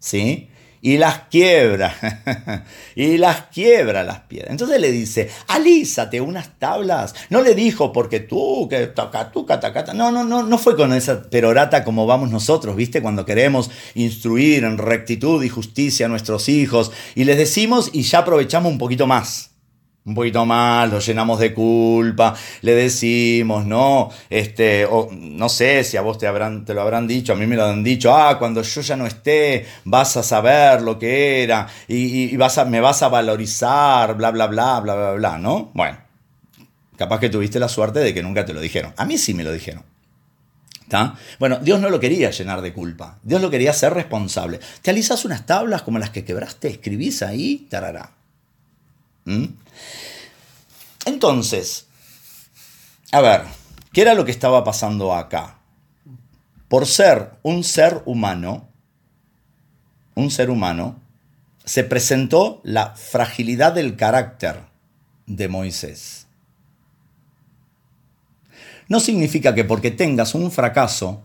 [0.00, 0.50] ¿Sí?
[0.80, 4.52] Y las quiebra, y las quiebra las piedras.
[4.52, 7.14] Entonces le dice, alízate unas tablas.
[7.30, 9.92] No le dijo, porque tú, que toca, tú, catacata.
[9.92, 13.02] No, no, no, no fue con esa perorata como vamos nosotros, ¿viste?
[13.02, 18.20] Cuando queremos instruir en rectitud y justicia a nuestros hijos y les decimos y ya
[18.20, 19.50] aprovechamos un poquito más
[20.08, 26.00] un poquito más, lo llenamos de culpa, le decimos, no, este, no sé si a
[26.00, 28.62] vos te, habrán, te lo habrán dicho, a mí me lo han dicho, ah, cuando
[28.62, 33.02] yo ya no esté, vas a saber lo que era y, vas a, me vas
[33.02, 35.70] a valorizar, bla, bla, bla, bla, bla, bla, ¿no?
[35.74, 35.98] Bueno,
[36.96, 38.94] capaz que tuviste la suerte de que nunca te lo dijeron.
[38.96, 39.84] A mí sí me lo dijeron.
[40.84, 41.16] ¿Está?
[41.38, 44.58] Bueno, Dios no lo quería llenar de culpa, Dios lo quería ser responsable.
[44.80, 46.68] ¿Te alisas unas tablas como las que quebraste?
[46.68, 48.12] Escribís ahí, tarará.
[49.26, 49.44] ¿Mm?
[51.08, 51.86] Entonces,
[53.12, 53.40] a ver,
[53.94, 55.58] ¿qué era lo que estaba pasando acá?
[56.68, 58.68] Por ser un ser humano,
[60.14, 61.00] un ser humano,
[61.64, 64.66] se presentó la fragilidad del carácter
[65.26, 66.26] de Moisés.
[68.88, 71.24] No significa que porque tengas un fracaso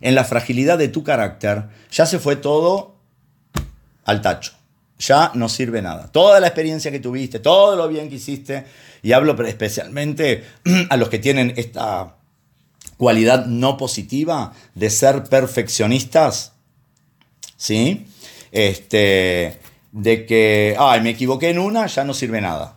[0.00, 2.96] en la fragilidad de tu carácter, ya se fue todo
[4.06, 4.57] al tacho
[4.98, 6.08] ya no sirve nada.
[6.10, 8.64] Toda la experiencia que tuviste, todo lo bien que hiciste,
[9.02, 10.44] y hablo especialmente
[10.90, 12.16] a los que tienen esta
[12.96, 16.52] cualidad no positiva de ser perfeccionistas,
[17.56, 18.06] ¿sí?
[18.50, 19.60] Este,
[19.92, 22.76] de que, ay, me equivoqué en una, ya no sirve nada.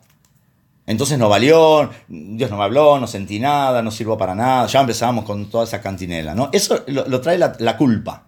[0.86, 4.82] Entonces no valió, Dios no me habló, no sentí nada, no sirvo para nada, ya
[4.82, 6.50] empezamos con toda esa cantinela, ¿no?
[6.52, 8.26] Eso lo, trae la culpa.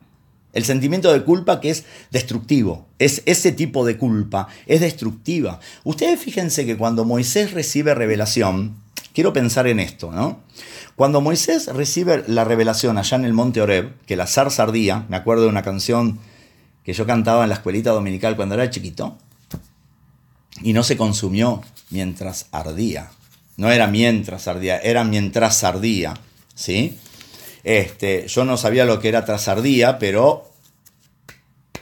[0.53, 2.87] El sentimiento de culpa que es destructivo.
[2.99, 5.59] Es ese tipo de culpa, es destructiva.
[5.83, 8.75] Ustedes fíjense que cuando Moisés recibe revelación,
[9.13, 10.41] quiero pensar en esto, ¿no?
[10.95, 15.17] Cuando Moisés recibe la revelación allá en el monte Oreb, que la zarza ardía, me
[15.17, 16.19] acuerdo de una canción
[16.83, 19.17] que yo cantaba en la escuelita dominical cuando era chiquito,
[20.61, 23.09] y no se consumió mientras ardía.
[23.57, 26.13] No era mientras ardía, era mientras ardía.
[26.55, 26.97] ¿sí?
[27.64, 30.49] Este, yo no sabía lo que era trasardía, pero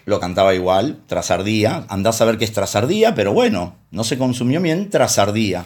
[0.06, 1.86] lo cantaba igual, trasardía.
[1.90, 5.66] Andás a ver qué es trasardía, pero bueno, no se consumió mientras ardía.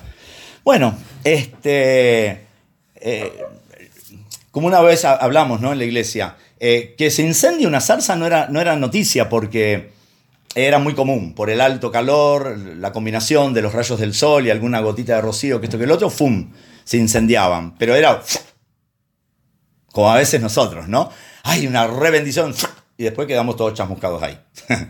[0.64, 2.46] Bueno, este,
[2.96, 3.32] eh,
[4.52, 5.74] como una vez hablamos ¿no?
[5.74, 9.92] en la iglesia, eh, que se incendie una zarza no era, no era noticia porque
[10.56, 14.50] era muy común, por el alto calor, la combinación de los rayos del sol y
[14.50, 16.52] alguna gotita de rocío, que esto que el otro, ¡fum!
[16.86, 17.76] se incendiaban.
[17.78, 18.24] Pero era
[19.96, 21.10] como a veces nosotros, ¿no?
[21.44, 22.54] Hay una rebendición
[22.98, 24.38] y después quedamos todos chamuscados ahí.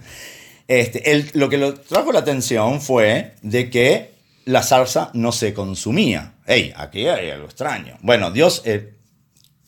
[0.68, 6.34] Este, lo que lo trajo la atención fue de que la salsa no se consumía.
[6.48, 6.74] ¡Ey!
[6.76, 8.00] Aquí hay algo extraño.
[8.02, 8.96] Bueno, Dios eh,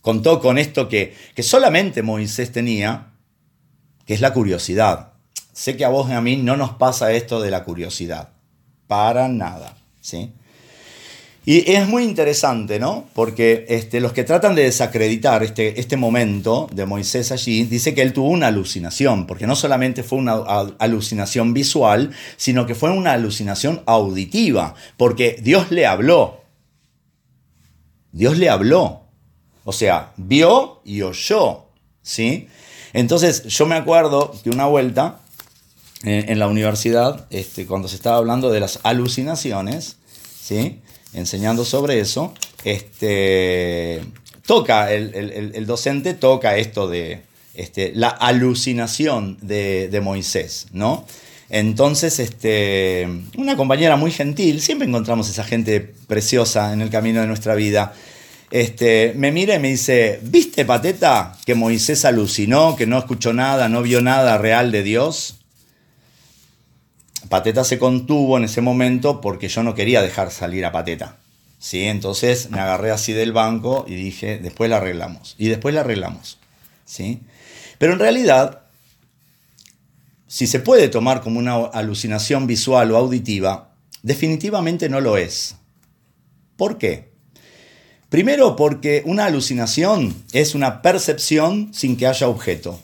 [0.01, 3.11] contó con esto que, que solamente Moisés tenía,
[4.07, 5.13] que es la curiosidad.
[5.53, 8.29] Sé que a vos y a mí no nos pasa esto de la curiosidad.
[8.87, 9.77] Para nada.
[10.01, 10.33] ¿sí?
[11.49, 13.05] Y es muy interesante, ¿no?
[13.13, 18.01] Porque este, los que tratan de desacreditar este, este momento de Moisés allí, dice que
[18.01, 20.33] él tuvo una alucinación, porque no solamente fue una
[20.77, 26.41] alucinación visual, sino que fue una alucinación auditiva, porque Dios le habló.
[28.11, 29.03] Dios le habló.
[29.63, 31.67] O sea, vio y oyó,
[32.01, 32.49] ¿sí?
[32.91, 35.21] Entonces, yo me acuerdo que una vuelta
[36.03, 39.95] eh, en la universidad, este, cuando se estaba hablando de las alucinaciones,
[40.41, 40.81] ¿sí?
[41.17, 44.01] Enseñando sobre eso, este,
[44.45, 47.21] toca, el, docente toca esto de
[47.53, 51.05] este, la alucinación de, Moisés, ¿no?
[51.49, 53.07] Entonces, este,
[53.37, 57.93] una compañera muy gentil, siempre encontramos esa gente preciosa en el camino de nuestra vida,
[58.51, 63.81] me mira y me dice, ¿viste, Pateta, que Moisés alucinó, que no escuchó nada, no
[63.81, 65.36] vio nada real de Dios?
[67.29, 71.17] Pateta se contuvo en ese momento porque yo no quería dejar salir a Pateta.
[71.59, 71.83] ¿sí?
[71.83, 75.35] Entonces me agarré así del banco y dije, después la arreglamos.
[75.37, 76.37] Y después la arreglamos.
[76.85, 77.21] ¿sí?
[77.77, 78.61] Pero en realidad,
[80.27, 83.73] si se puede tomar como una alucinación visual o auditiva,
[84.03, 85.55] definitivamente no lo es.
[86.55, 87.11] ¿Por qué?
[88.09, 92.81] Primero porque una alucinación es una percepción sin que haya objeto.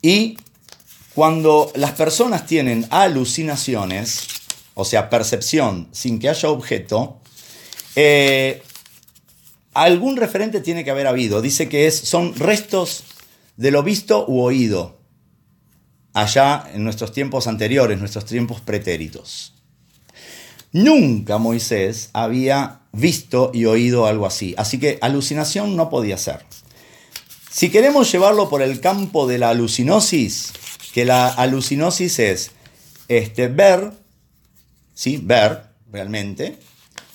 [0.00, 0.38] Y
[1.18, 4.20] cuando las personas tienen alucinaciones,
[4.74, 7.18] o sea, percepción sin que haya objeto,
[7.96, 8.62] eh,
[9.74, 11.42] algún referente tiene que haber habido.
[11.42, 13.02] Dice que es, son restos
[13.56, 15.00] de lo visto u oído,
[16.12, 19.54] allá en nuestros tiempos anteriores, nuestros tiempos pretéritos.
[20.70, 26.46] Nunca Moisés había visto y oído algo así, así que alucinación no podía ser.
[27.50, 30.52] Si queremos llevarlo por el campo de la alucinosis,
[30.98, 32.50] que la alucinosis es
[33.06, 33.92] este, ver,
[34.94, 35.20] ¿sí?
[35.22, 36.56] ver realmente,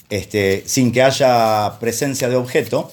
[0.09, 2.89] este, sin que haya presencia de objeto,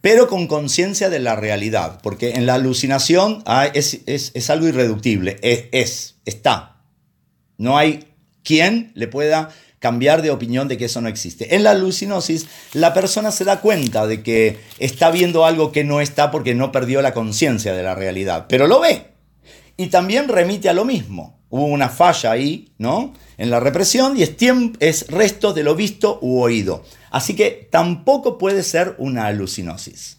[0.00, 3.44] pero con conciencia de la realidad, porque en la alucinación
[3.74, 6.80] es, algo irreductible, es, es, está.
[7.58, 8.08] No hay
[8.42, 9.50] quien le pueda
[9.80, 11.56] cambiar de opinión de que eso no existe.
[11.56, 16.00] En la alucinosis, la persona se da cuenta de que está viendo algo que no
[16.00, 19.17] está porque no perdió la conciencia de la realidad, pero lo ve
[19.78, 21.38] y también remite a lo mismo.
[21.48, 23.14] Hubo una falla ahí, ¿no?
[23.38, 24.34] En la represión y es,
[24.80, 26.84] es resto de lo visto u oído.
[27.10, 30.18] Así que tampoco puede ser una alucinosis.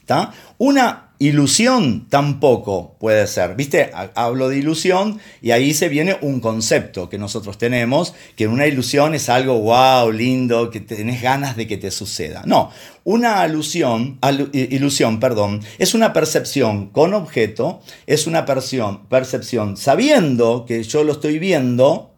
[0.00, 0.34] ¿Está?
[0.58, 3.54] Una Ilusión tampoco puede ser.
[3.54, 3.90] ¿Viste?
[4.14, 9.14] Hablo de ilusión y ahí se viene un concepto que nosotros tenemos, que una ilusión
[9.14, 12.40] es algo wow, lindo, que tenés ganas de que te suceda.
[12.46, 12.70] No,
[13.04, 14.18] una alusión,
[14.54, 21.12] ilusión, perdón, es una percepción con objeto, es una percepción, percepción sabiendo que yo lo
[21.12, 22.09] estoy viendo,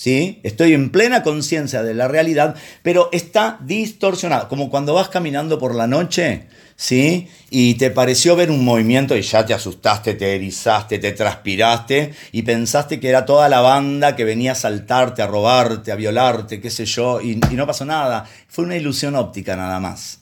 [0.00, 0.40] ¿sí?
[0.44, 5.74] Estoy en plena conciencia de la realidad, pero está distorsionado, como cuando vas caminando por
[5.74, 7.28] la noche ¿sí?
[7.50, 12.40] Y te pareció ver un movimiento y ya te asustaste, te erizaste, te transpiraste y
[12.40, 16.70] pensaste que era toda la banda que venía a saltarte, a robarte, a violarte, qué
[16.70, 18.24] sé yo, y, no pasó nada.
[18.48, 20.20] Fue una ilusión óptica nada más.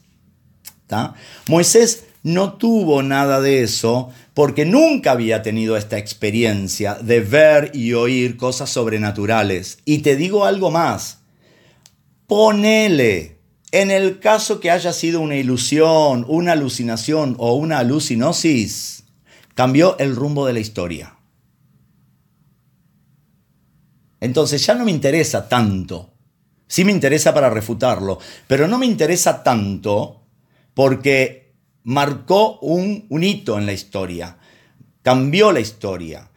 [1.47, 7.95] Moisés no tuvo nada de eso porque nunca había tenido esta experiencia de ver y
[7.95, 9.79] oír cosas sobrenaturales.
[9.85, 11.19] Y te digo algo más,
[12.27, 13.39] ponele
[13.73, 19.05] en el caso que haya sido una ilusión, una alucinación o una alucinosis,
[19.55, 21.17] cambió el rumbo de la historia.
[24.21, 26.13] Entonces ya no me interesa tanto.
[26.67, 30.23] Sí me interesa para refutarlo, pero no me interesa tanto
[30.75, 31.48] porque
[31.89, 34.37] marcó un, hito en la historia,
[35.03, 36.31] cambió la historia.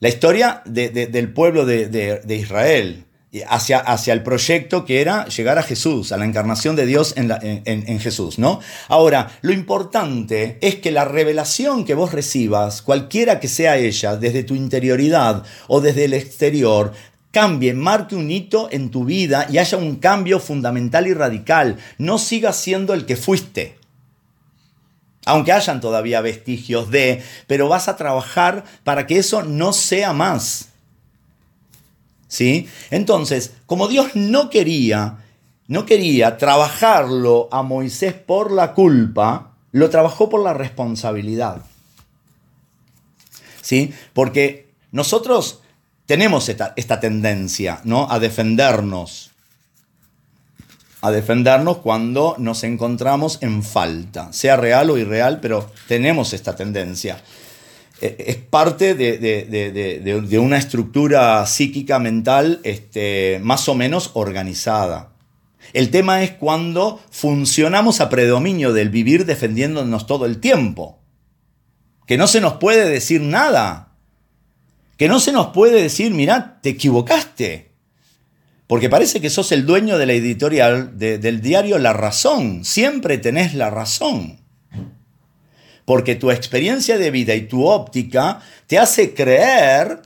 [0.00, 3.06] La historia del pueblo de, Israel
[3.48, 7.32] hacia, hacia, el proyecto que era llegar a Jesús, a la encarnación de Dios en,
[7.64, 8.60] en, Jesús, ¿no?
[8.88, 14.44] Ahora, lo importante es que la revelación que vos recibas, cualquiera que sea ella, desde
[14.44, 16.92] tu interioridad o desde el exterior,
[17.30, 21.78] cambie, marque un hito en tu vida y haya un cambio fundamental y radical.
[21.96, 23.80] No sigas siendo el que fuiste
[25.24, 30.68] aunque hayan todavía vestigios de, pero vas a trabajar para que eso no sea más.
[32.28, 32.68] ¿Sí?
[32.90, 35.18] Entonces, como Dios no quería,
[35.66, 41.62] no quería trabajarlo a Moisés por la culpa, lo trabajó por la responsabilidad.
[43.60, 43.92] ¿Sí?
[44.12, 45.60] Porque nosotros
[46.06, 48.10] tenemos esta, tendencia, ¿no?
[48.10, 49.31] A defendernos
[51.02, 57.20] a defendernos cuando nos encontramos en falta, sea real o irreal, pero tenemos esta tendencia.
[58.00, 65.10] E, es parte de, una estructura psíquica mental este, más o menos organizada.
[65.72, 71.00] El tema es cuando funcionamos a predominio del vivir defendiéndonos todo el tiempo.
[72.06, 73.96] Que no se nos puede decir nada.
[74.96, 77.71] Que no se nos puede decir, mira, te equivocaste.
[78.72, 82.64] Porque parece que sos el dueño de la editorial del diario La Razón.
[82.64, 84.40] Siempre tenés la razón.
[85.84, 90.00] Porque tu experiencia de vida y tu óptica te hace creer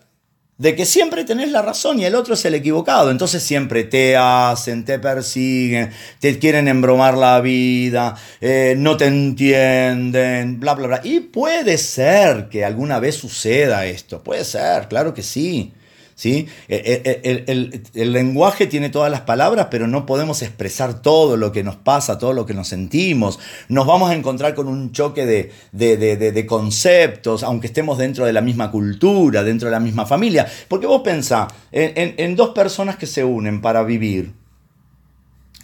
[0.58, 3.12] de que siempre tenés la razón y el otro es el equivocado.
[3.12, 10.58] Entonces siempre te hacen, te persiguen, te quieren embromar la vida, eh, no te entienden,
[10.58, 11.00] bla, bla, bla.
[11.04, 15.72] Y puede ser que alguna vez suceda esto, puede ser, claro que sí.
[16.16, 16.48] ¿Sí?
[16.66, 21.62] Eh, eh, el, lenguaje tiene todas las palabras, pero no podemos expresar todo lo que
[21.62, 23.38] nos pasa, todo lo que nos sentimos.
[23.68, 28.72] Nos vamos a encontrar con un choque de, conceptos, aunque estemos dentro de la misma
[28.72, 30.48] cultura, dentro de la misma familia.
[30.66, 34.32] Porque vos pensás en, dos personas que se unen para vivir.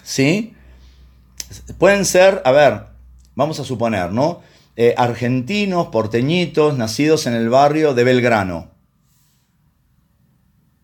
[0.05, 0.55] ¿Sí?
[1.79, 2.83] Pueden ser, a ver,
[3.35, 4.43] vamos a suponer, ¿no?
[4.75, 8.72] Eh, argentinos, porteñitos, nacidos en el barrio de Belgrano.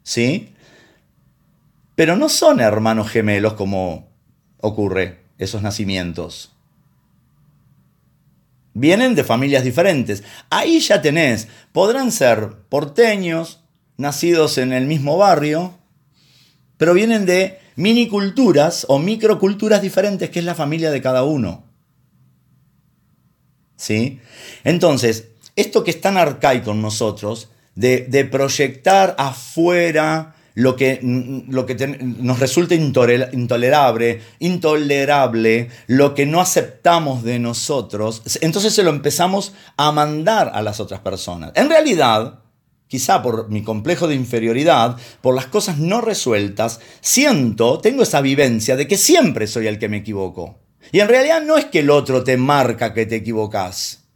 [0.08, 0.54] ¿Sí?
[1.94, 4.08] Pero no son hermanos gemelos como
[4.56, 6.54] ocurre esos nacimientos.
[8.72, 10.24] Vienen de familias diferentes.
[10.48, 13.60] Ahí ya tenés, podrán ser porteños,
[13.98, 15.74] nacidos en el mismo barrio,
[16.78, 21.64] pero vienen de miniculturas o microculturas diferentes, que es la familia de cada uno.
[23.76, 24.20] ¿Sí?
[24.64, 30.98] Entonces, esto que es tan arcaico en nosotros, de, proyectar afuera lo que,
[31.48, 38.90] lo que nos resulta intolerable, intolerable, lo que no aceptamos de nosotros, entonces se lo
[38.90, 41.52] empezamos a mandar a las otras personas.
[41.54, 42.40] En realidad,
[42.88, 48.74] quizá por mi complejo de inferioridad, por las cosas no resueltas, siento, tengo esa vivencia
[48.74, 50.58] de que siempre soy el que me equivoco.
[50.90, 54.08] Y en realidad no es que el otro te marca que te equivocas.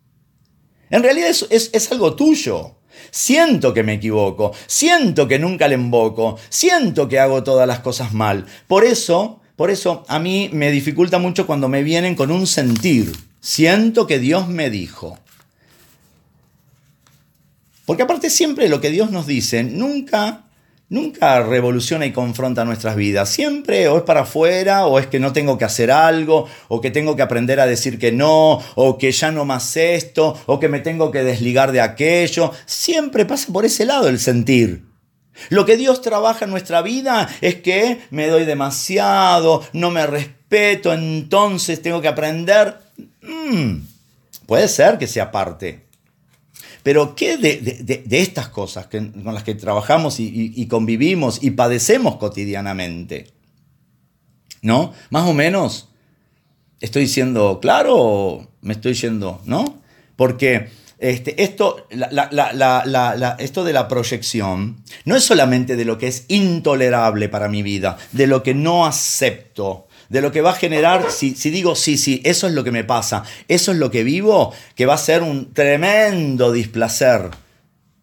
[0.90, 2.81] En realidad es, es algo tuyo.
[3.14, 8.14] Siento que me equivoco, siento que nunca le invoco, siento que hago todas las cosas
[8.14, 8.46] mal.
[8.66, 13.12] Por eso, por eso a mí me dificulta mucho cuando me vienen con un sentir.
[13.38, 15.18] Siento que Dios me dijo.
[17.84, 20.41] Porque aparte siempre lo que Dios nos dice nunca
[20.92, 23.30] nunca revoluciona y confronta nuestras vidas.
[23.30, 26.90] Siempre o es para afuera, o es que no tengo que hacer algo, o que
[26.90, 30.68] tengo que aprender a decir que no, o que ya no más esto, o que
[30.68, 32.52] me tengo que desligar de aquello.
[32.66, 34.84] Siempre pasa por ese lado el sentir.
[35.48, 40.92] Lo que Dios trabaja en nuestra vida es que me doy demasiado, no me respeto,
[40.92, 42.76] entonces tengo que aprender.
[43.22, 43.78] Mm,
[44.46, 45.81] puede ser que sea parte.
[46.82, 53.28] Pero ¿qué de, estas cosas con las que trabajamos y, convivimos y padecemos cotidianamente?
[54.62, 54.92] ¿No?
[55.10, 55.88] Más o menos,
[56.80, 59.82] ¿estoy siendo claro o me estoy yendo, no?
[60.16, 60.68] Porque
[60.98, 67.48] este, esto, esto de la proyección no es solamente de lo que es intolerable para
[67.48, 71.74] mi vida, de lo que no acepto, de lo que va a generar, si, digo,
[71.74, 74.92] sí, sí, eso es lo que me pasa, eso es lo que vivo, que va
[74.92, 77.30] a ser un tremendo displacer.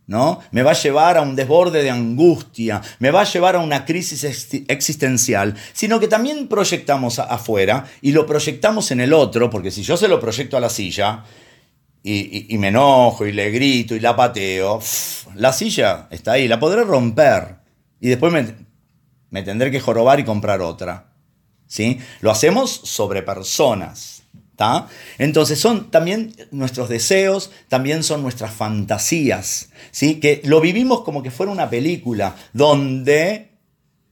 [0.08, 0.40] ¿No?
[0.50, 3.86] Me va a llevar a un desborde de angustia, me va a llevar a una
[3.86, 4.24] crisis
[4.68, 9.96] existencial, sino que también proyectamos afuera y lo proyectamos en el otro, porque si yo
[9.96, 11.26] se lo proyecto a la silla
[12.02, 14.82] y, me enojo y le grito y la pateo,
[15.36, 17.58] la silla está ahí, la podré romper
[18.02, 18.56] y después me,
[19.30, 21.09] me tendré que jorobar y comprar otra.
[21.70, 22.00] ¿Sí?
[22.20, 24.20] Lo hacemos sobre personas.
[25.18, 30.20] Entonces son también nuestros deseos, también son nuestras fantasías, ¿sí?
[30.20, 33.52] Que lo vivimos como que fuera una película donde,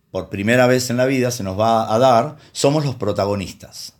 [0.10, 3.94] por primera vez en la vida se nos va a dar, somos los protagonistas.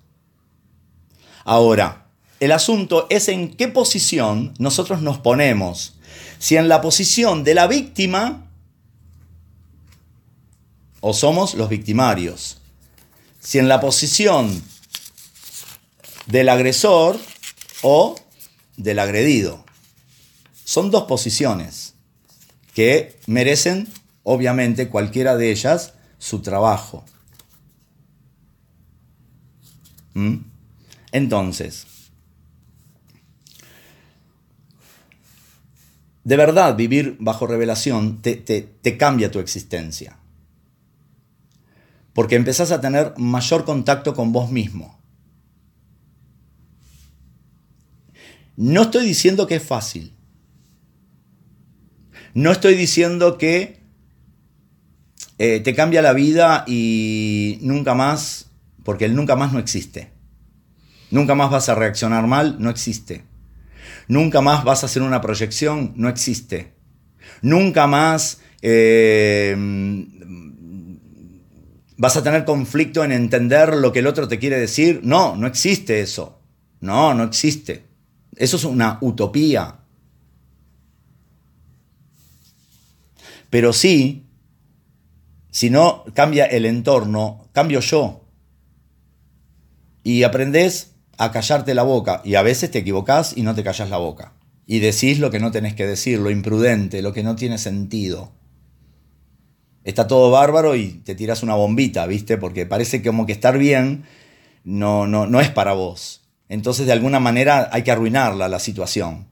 [1.44, 2.08] Ahora,
[2.40, 6.00] el asunto es en qué posición nosotros nos ponemos.
[6.40, 8.50] Si en la posición de la víctima
[11.02, 12.62] o somos los victimarios.
[13.48, 14.62] Si en la posición
[16.26, 17.18] del agresor
[17.82, 18.20] o
[18.76, 19.64] del agredido.
[20.66, 21.94] Son dos posiciones
[22.74, 23.88] que merecen,
[24.24, 27.06] obviamente, cualquiera de ellas su trabajo.
[30.14, 30.40] ¿Mm?
[31.14, 31.88] Entonces,
[36.26, 40.17] de verdad vivir bajo revelación te, te cambia tu existencia.
[42.18, 45.00] Porque empezás a tener mayor contacto con vos mismo.
[48.56, 50.14] No estoy diciendo que es fácil.
[52.34, 53.84] No estoy diciendo que
[55.38, 58.50] eh, te cambia la vida y nunca más,
[58.84, 60.10] porque el nunca más no existe.
[61.12, 63.26] Nunca más vas a reaccionar mal, no existe.
[64.08, 66.74] Nunca más vas a hacer una proyección, no existe.
[67.44, 69.56] Nunca más eh,
[71.98, 75.02] vas a tener conflicto en entender lo que el otro te quiere decir.
[75.04, 76.40] No, no existe eso.
[76.80, 77.86] No, no existe.
[78.36, 79.80] Eso es una utopía.
[83.50, 84.26] Pero sí,
[85.50, 88.26] si no cambia el entorno, cambio yo.
[90.04, 92.22] Y aprendes a callarte la boca.
[92.24, 94.34] Y a veces te equivocás y no te callas la boca.
[94.68, 98.34] Y decís lo que no tenés que decir, lo imprudente, lo que no tiene sentido.
[99.88, 102.38] Está todo bárbaro y te tiras una bombita, ¿viste?
[102.38, 104.04] Porque parece como que estar bien
[104.66, 106.28] no, no, no es para vos.
[106.50, 109.30] Entonces, de alguna manera, hay que arruinarla la situación.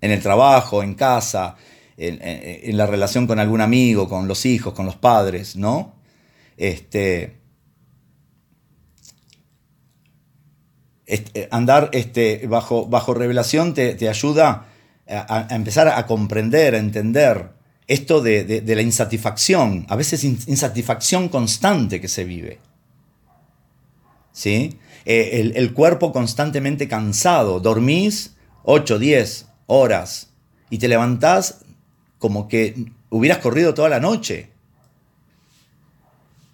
[0.00, 1.54] En el trabajo, en casa,
[1.96, 5.94] en, la relación con algún amigo, con los hijos, con los padres, ¿no?
[6.56, 7.38] Este,
[11.06, 14.66] este andar este, bajo, bajo revelación te, ayuda
[15.06, 17.55] a, empezar a comprender, a entender
[17.86, 22.58] esto de, la insatisfacción, a veces insatisfacción constante que se vive.
[24.32, 24.78] ¿Sí?
[25.04, 28.34] Eh, el, cuerpo constantemente cansado, dormís
[28.64, 30.30] 8, 10 horas
[30.68, 31.64] y te levantás
[32.18, 34.50] como que hubieras corrido toda la noche.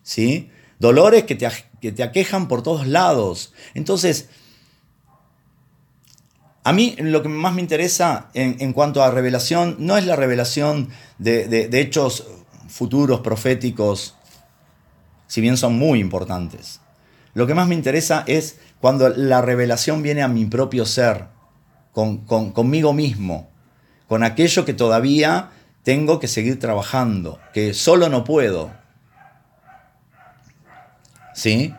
[0.02, 0.50] ¿Sí?
[0.78, 1.48] Dolores que te,
[1.80, 3.54] que te aquejan por todos lados.
[3.72, 4.28] Entonces,
[6.64, 10.90] a mí lo que más me interesa en, cuanto a revelación no es la revelación
[11.18, 12.26] de, hechos
[12.68, 14.14] futuros, proféticos,
[15.26, 16.80] si bien son muy importantes.
[17.34, 21.26] Lo que más me interesa es cuando la revelación viene a mi propio ser,
[21.92, 23.50] con, conmigo mismo,
[24.06, 25.50] con aquello que todavía
[25.82, 28.72] tengo que seguir trabajando, que solo no puedo.
[31.34, 31.74] ¿Sí?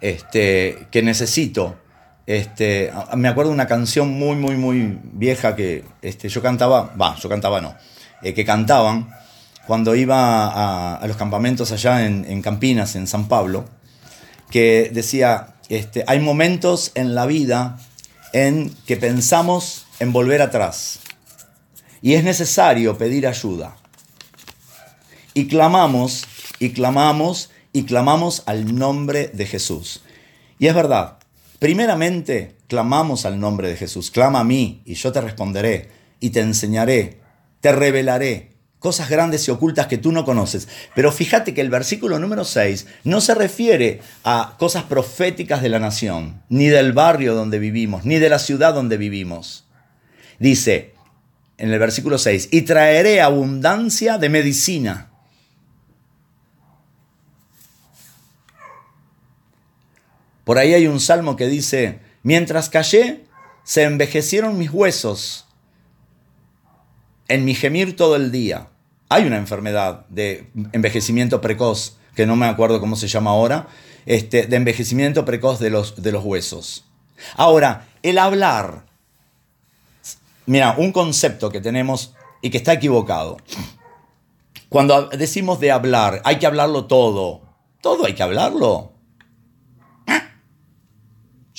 [0.00, 1.81] Este, que necesito.
[2.26, 7.16] Este, me acuerdo de una canción muy, muy, muy vieja que este, yo cantaba, va,
[7.16, 7.74] yo cantaba no,
[8.22, 9.12] eh, que cantaban
[9.66, 13.64] cuando iba a, los campamentos allá en, Campinas, en San Pablo
[14.50, 17.78] que decía, este, hay momentos en la vida
[18.32, 21.00] en que pensamos en volver atrás
[22.02, 23.76] y es necesario pedir ayuda.
[25.34, 26.26] Y clamamos,
[26.58, 30.02] y clamamos, y clamamos al nombre de Jesús.
[30.58, 31.18] Y es verdad,
[31.62, 34.10] primeramente clamamos al nombre de Jesús.
[34.10, 37.20] Clama a mí y yo te responderé y te enseñaré,
[37.60, 38.50] te revelaré
[38.80, 40.66] cosas grandes y ocultas que tú no conoces.
[40.96, 45.78] Pero fíjate que el versículo número 6 no se refiere a cosas proféticas de la
[45.78, 49.64] nación, ni del barrio donde vivimos, ni de la ciudad donde vivimos.
[50.40, 50.94] Dice
[51.58, 55.11] en el versículo 6, y traeré abundancia de medicina.
[60.52, 63.24] Por ahí hay un salmo que dice, mientras callé,
[63.64, 65.46] se envejecieron mis huesos
[67.26, 68.68] en mi gemir todo el día
[69.08, 73.66] hay una enfermedad de envejecimiento precoz, que no me acuerdo cómo se llama ahora,
[74.04, 76.84] este, de envejecimiento precoz de los, de los huesos.
[77.34, 78.84] Ahora, el hablar,
[80.44, 83.38] mira, un concepto que tenemos y que está equivocado.
[84.68, 87.40] Cuando decimos de hablar, hay que hablarlo todo.
[87.80, 88.91] ¿Todo hay que hablarlo?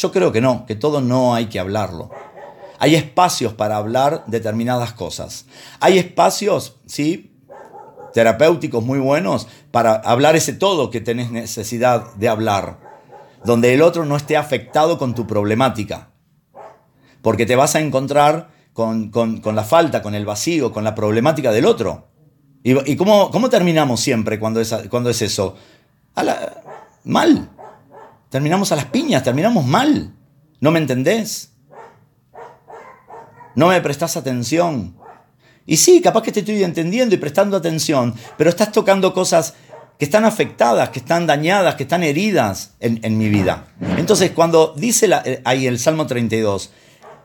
[0.04, 2.10] Yo creo que no, que todo no hay que hablarlo.
[2.78, 5.46] Hay espacios para hablar determinadas cosas.
[5.80, 7.34] Hay espacios, ¿sí?
[8.14, 12.80] terapéuticos muy buenos para hablar ese todo que tenés necesidad de hablar.
[13.46, 16.10] donde el otro no esté afectado con tu problemática.
[17.22, 19.10] Porque te vas a encontrar con,
[19.56, 22.10] la falta, con el vacío, con la problemática del otro.
[22.62, 25.56] ¿Y, cómo, cómo, terminamos siempre cuando es, cuando es eso?
[27.06, 27.53] mal.
[28.34, 30.12] Terminamos a las piñas, terminamos mal.
[30.60, 31.52] ¿No me entendés?
[33.54, 34.98] ¿No me prestás atención?
[35.68, 39.54] Y sí, capaz que te estoy entendiendo y prestando atención, pero estás tocando cosas
[40.00, 43.68] que están afectadas, que están dañadas, que están heridas en, mi vida.
[43.98, 46.72] Entonces, cuando dice eh, ahí el Salmo 32,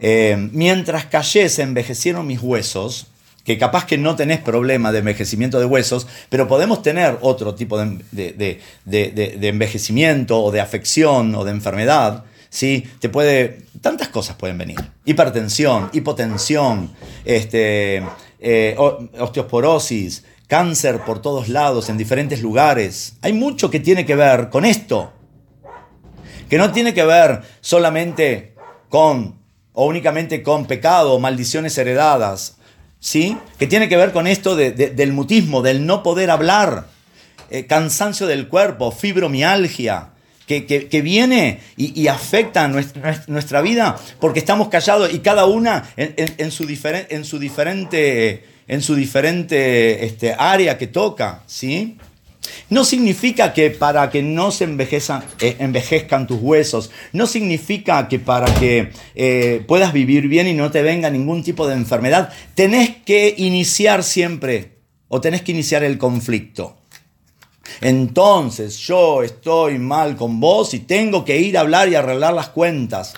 [0.01, 3.07] eh, mientras callé se envejecieron mis huesos,
[3.49, 7.79] que capaz que no tenés problema de envejecimiento de huesos, pero podemos tener otro tipo
[7.79, 8.61] de,
[9.41, 12.87] envejecimiento o de afección o de enfermedad, ¿sí?
[13.01, 14.77] Te puede, tantas cosas pueden venir.
[15.07, 16.91] Hipertensión, hipotensión,
[17.25, 18.03] este,
[18.39, 18.77] eh,
[19.19, 23.15] osteoporosis, cáncer por todos lados, en diferentes lugares.
[23.23, 25.11] Hay mucho que tiene que ver con esto.
[26.51, 28.53] Que no tiene que ver solamente
[28.91, 29.39] con
[29.73, 32.59] o únicamente con pecado o maldiciones heredadas.
[33.01, 33.37] ¿Sí?
[33.59, 36.87] Que tiene que ver con esto del mutismo, del no poder hablar,
[37.51, 40.11] eh, cansancio del cuerpo, fibromialgia,
[40.47, 46.67] que, viene y, afecta nuestra, nuestra, vida porque estamos callados y cada una en, su,
[46.67, 51.97] en su diferente en su diferente este, área que toca, ¿sí?
[52.71, 58.53] No significa que para que no se eh, envejezcan tus huesos, no significa que para
[58.55, 63.35] que eh, puedas vivir bien y no te venga ningún tipo de enfermedad, tenés que
[63.37, 64.79] iniciar siempre
[65.09, 66.77] o tenés que iniciar el conflicto.
[67.81, 72.49] Entonces yo estoy mal con vos y tengo que ir a hablar y arreglar las
[72.49, 73.15] cuentas.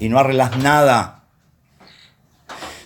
[0.00, 1.24] Y no arreglas nada.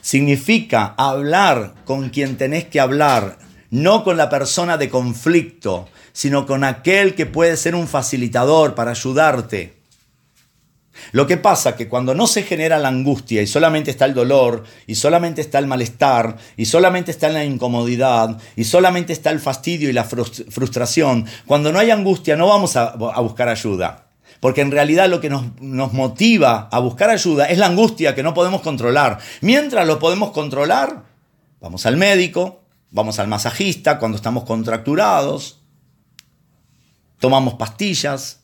[0.00, 3.38] Significa hablar con quien tenés que hablar,
[3.72, 8.92] no con la persona de conflicto, sino con aquel que puede ser un facilitador para
[8.92, 9.80] ayudarte.
[11.10, 14.62] Lo que pasa que cuando no se genera la angustia y solamente está el dolor,
[14.86, 19.88] y solamente está el malestar, y solamente está la incomodidad, y solamente está el fastidio
[19.88, 24.06] y la frustración, cuando no hay angustia no vamos a, a buscar ayuda.
[24.40, 28.34] Porque en realidad lo que nos, motiva a buscar ayuda es la angustia que no
[28.34, 29.18] podemos controlar.
[29.40, 31.04] Mientras lo podemos controlar,
[31.60, 32.61] vamos al médico,
[32.92, 35.62] vamos al masajista cuando estamos contracturados,
[37.18, 38.40] tomamos pastillas.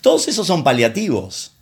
[0.00, 1.52] Todos esos son paliativos.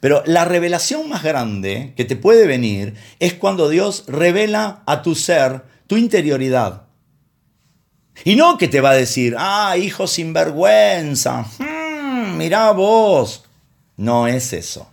[0.00, 5.14] Pero la revelación más grande que te puede venir es cuando Dios revela a tu
[5.14, 6.84] ser tu interioridad.
[8.24, 13.44] Y no que te va a decir, ah, hijo sinvergüenza, hmm, mirá vos.
[13.96, 14.88] No es eso.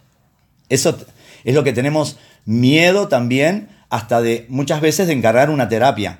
[0.70, 0.98] Eso
[1.44, 6.20] es lo que tenemos miedo también hasta de muchas veces de encargar una terapia.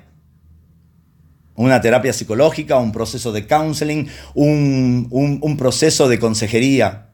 [1.54, 7.10] Una terapia psicológica, un proceso de counseling, un, un proceso de consejería.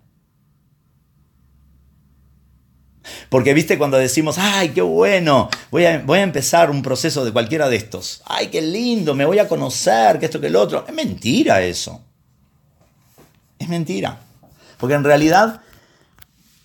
[3.29, 7.33] Porque viste cuando decimos, ay, qué bueno, voy a, voy a empezar un proceso de
[7.33, 8.23] cualquiera de estos.
[8.27, 10.85] Ay, qué lindo, me voy a conocer, que esto, que el otro.
[10.87, 12.01] Es mentira eso.
[13.59, 14.21] Es mentira.
[14.79, 15.62] Porque en realidad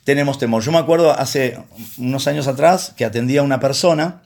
[0.07, 0.63] tenemos temor.
[0.63, 1.59] Yo me acuerdo hace
[1.97, 4.21] unos años atrás que atendía a una persona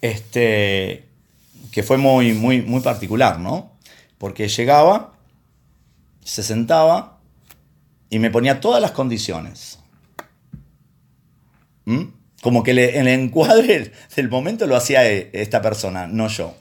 [0.00, 1.08] este,
[1.72, 3.72] que fue muy, muy, muy particular, ¿no?
[4.18, 5.14] Porque llegaba,
[6.22, 7.18] se sentaba
[8.10, 9.80] y me ponía todas las condiciones.
[11.84, 12.02] ¿Mm?
[12.42, 16.54] Como que el encuadre del momento lo hacía e, esta persona, no yo.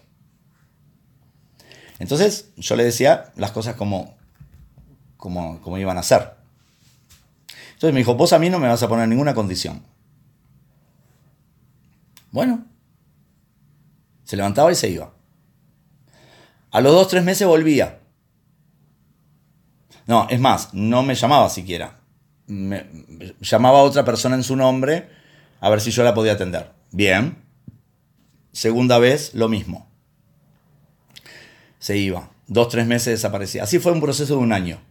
[2.00, 4.16] Entonces yo le decía las cosas como,
[5.18, 6.41] como, como iban a ser.
[7.82, 9.82] Entonces me dijo, vos a mí no me vas a poner ninguna condición.
[12.30, 12.64] Bueno,
[14.24, 15.12] se levantaba y se iba.
[16.70, 18.02] A los dos, tres meses volvía.
[20.06, 22.02] No, es más, no me llamaba siquiera.
[22.46, 22.86] Me,
[23.40, 25.10] llamaba a otra persona en su nombre
[25.60, 26.74] a ver si yo la podía atender.
[26.92, 27.44] Bien.
[28.52, 29.90] Segunda vez, lo mismo.
[31.80, 32.30] Se iba.
[32.46, 33.64] Dos, tres meses desaparecía.
[33.64, 34.91] Así fue un proceso de un año.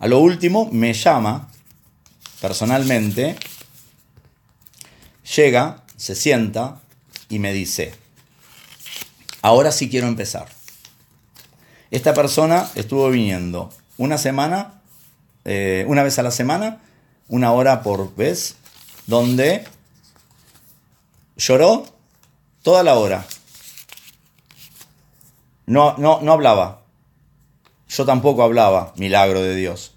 [0.00, 1.48] A lo último, me llama
[2.40, 3.36] personalmente,
[5.36, 6.80] llega, se sienta
[7.28, 7.94] y me dice,
[9.42, 10.48] ahora sí quiero empezar.
[11.90, 14.80] Esta persona estuvo viniendo una semana,
[15.44, 16.80] eh, una vez a la semana,
[17.28, 18.56] una hora por vez,
[19.06, 19.64] donde
[21.36, 21.84] lloró
[22.62, 23.26] toda la hora.
[25.66, 26.79] No, no, no hablaba.
[27.90, 29.92] Yo tampoco hablaba, milagro de Dios.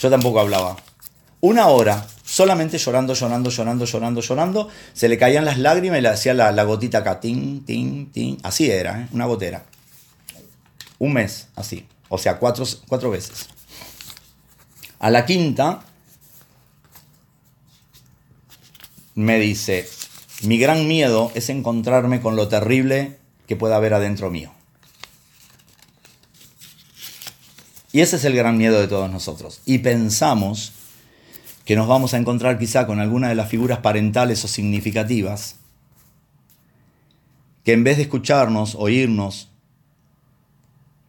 [0.00, 0.76] Yo tampoco hablaba.
[1.40, 4.68] Una hora solamente llorando, llorando, llorando, llorando, llorando.
[4.94, 8.38] Se le caían las lágrimas y le hacía la, gotita acá, tin, tin, tin.
[8.42, 9.08] Así era, ¿eh?
[9.12, 9.64] una gotera.
[10.98, 11.86] Un mes, así.
[12.08, 13.46] O sea, cuatro, cuatro veces.
[14.98, 15.82] A la quinta,
[19.14, 19.88] me dice,
[20.42, 24.57] mi gran miedo es encontrarme con lo terrible que pueda haber adentro mío.
[27.92, 29.60] Y ese es el gran miedo de todos nosotros.
[29.64, 30.72] Y pensamos
[31.64, 35.56] que nos vamos a encontrar quizá con alguna de las figuras parentales o significativas,
[37.64, 39.50] que en vez de escucharnos, oírnos,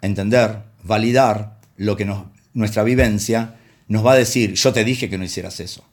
[0.01, 2.13] entender, validar lo que
[2.53, 3.55] nuestra vivencia,
[3.87, 5.85] nos va a decir, yo te dije que no hicieras eso.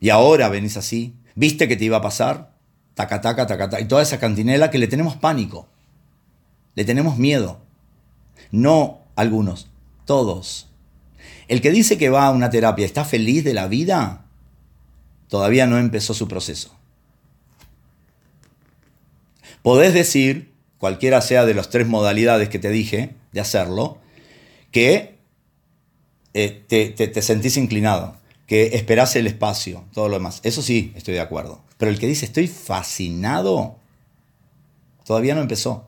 [0.00, 2.52] Y ahora venís así, viste que te iba a pasar,
[2.94, 5.68] taca, taca, taca, taca, y toda esa cantinela que le tenemos pánico,
[6.74, 7.60] le tenemos miedo.
[8.50, 9.68] No algunos,
[10.04, 10.68] todos.
[11.48, 14.26] El que dice que va a una terapia está feliz de la vida,
[15.28, 16.74] todavía no empezó su proceso.
[19.62, 23.98] Podés decir, cualquiera sea de las tres modalidades que te dije de hacerlo,
[24.70, 25.18] que
[26.34, 28.16] eh, te, te sentís inclinado,
[28.46, 30.40] que esperás el espacio, todo lo demás.
[30.44, 31.62] Eso sí, estoy de acuerdo.
[31.78, 33.76] Pero el que dice estoy fascinado,
[35.04, 35.86] todavía no empezó.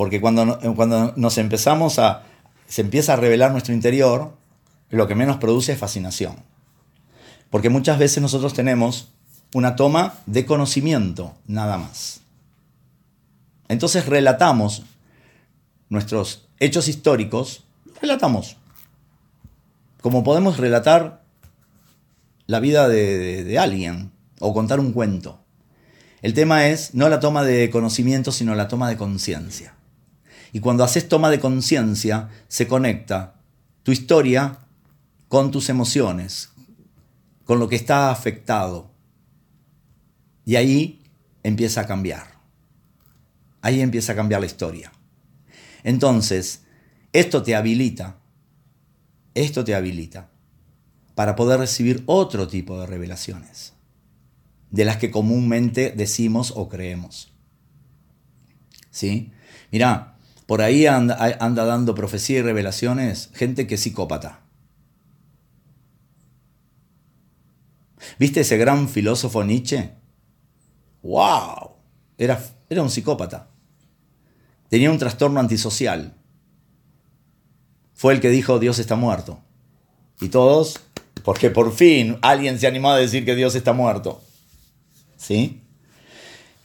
[0.00, 2.22] Porque cuando, cuando nos empezamos a,
[2.66, 4.32] se empieza a revelar nuestro interior,
[4.88, 6.36] lo que menos produce es fascinación.
[7.50, 9.08] Porque muchas veces nosotros tenemos
[9.52, 12.22] una toma de conocimiento, nada más.
[13.68, 14.84] Entonces relatamos
[15.90, 17.64] nuestros hechos históricos,
[18.00, 18.56] relatamos.
[20.00, 21.24] Como podemos relatar
[22.46, 25.40] la vida de, de alguien o contar un cuento.
[26.22, 29.74] El tema es no la toma de conocimiento, sino la toma de conciencia.
[30.52, 33.40] Y cuando haces toma de conciencia, se conecta
[33.82, 34.58] tu historia
[35.28, 36.50] con tus emociones,
[37.44, 38.90] con lo que está afectado.
[40.44, 41.02] Y ahí
[41.42, 42.26] empieza a cambiar.
[43.62, 44.92] Ahí empieza a cambiar la historia.
[45.82, 46.62] Entonces,
[47.12, 48.18] esto te habilita,
[49.34, 50.30] esto te habilita
[51.14, 53.74] para poder recibir otro tipo de revelaciones,
[54.70, 57.32] de las que comúnmente decimos o creemos.
[58.90, 59.32] ¿Sí?
[59.70, 60.09] Mira,
[60.50, 64.40] por ahí anda, dando profecía y revelaciones gente que es psicópata.
[68.18, 69.92] ¿Viste ese gran filósofo Nietzsche?
[71.04, 71.76] ¡Wow!
[72.18, 73.46] Era, era un psicópata.
[74.68, 76.16] Tenía un trastorno antisocial.
[77.94, 79.38] Fue el que dijo Dios está muerto.
[80.20, 80.80] Y todos,
[81.22, 84.20] porque por fin alguien se animó a decir que Dios está muerto.
[85.16, 85.62] ¿Sí?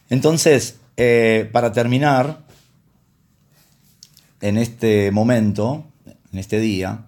[0.09, 2.44] Entonces, eh, para terminar,
[4.45, 5.91] en este momento,
[6.31, 7.05] en este día,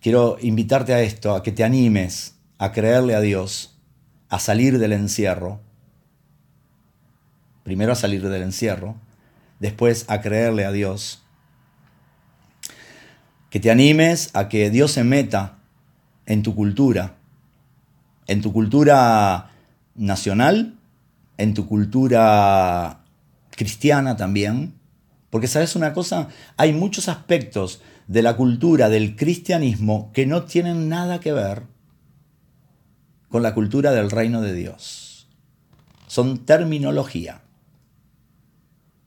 [0.00, 3.78] quiero invitarte a esto, a que te animes a creerle a Dios,
[4.30, 5.60] a salir del encierro,
[7.64, 8.96] primero a salir del encierro,
[9.58, 11.22] después a creerle a Dios,
[13.50, 15.58] que te animes a que Dios se meta
[16.24, 17.16] en tu cultura,
[18.26, 19.50] en tu cultura
[19.94, 20.78] nacional,
[21.36, 23.00] en tu cultura
[23.50, 24.79] cristiana también,
[25.30, 30.88] porque sabes una cosa, hay muchos aspectos de la cultura del cristianismo que no tienen
[30.88, 31.62] nada que ver
[33.28, 35.28] con la cultura del reino de Dios.
[36.08, 37.42] Son terminología.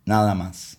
[0.06, 0.78] Nada más.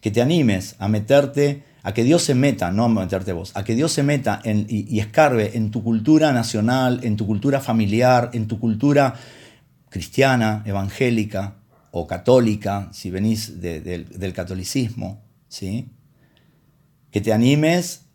[0.00, 3.64] Que te animes a meterte, a que Dios se meta, no a meterte vos, a
[3.64, 8.30] que Dios se meta y, y escarbe en tu cultura nacional, en tu cultura familiar,
[8.32, 9.14] en tu cultura
[9.90, 11.56] cristiana, evangélica,
[11.96, 15.92] o católica, si venís del catolicismo, ¿sí?
[17.12, 18.06] que te animes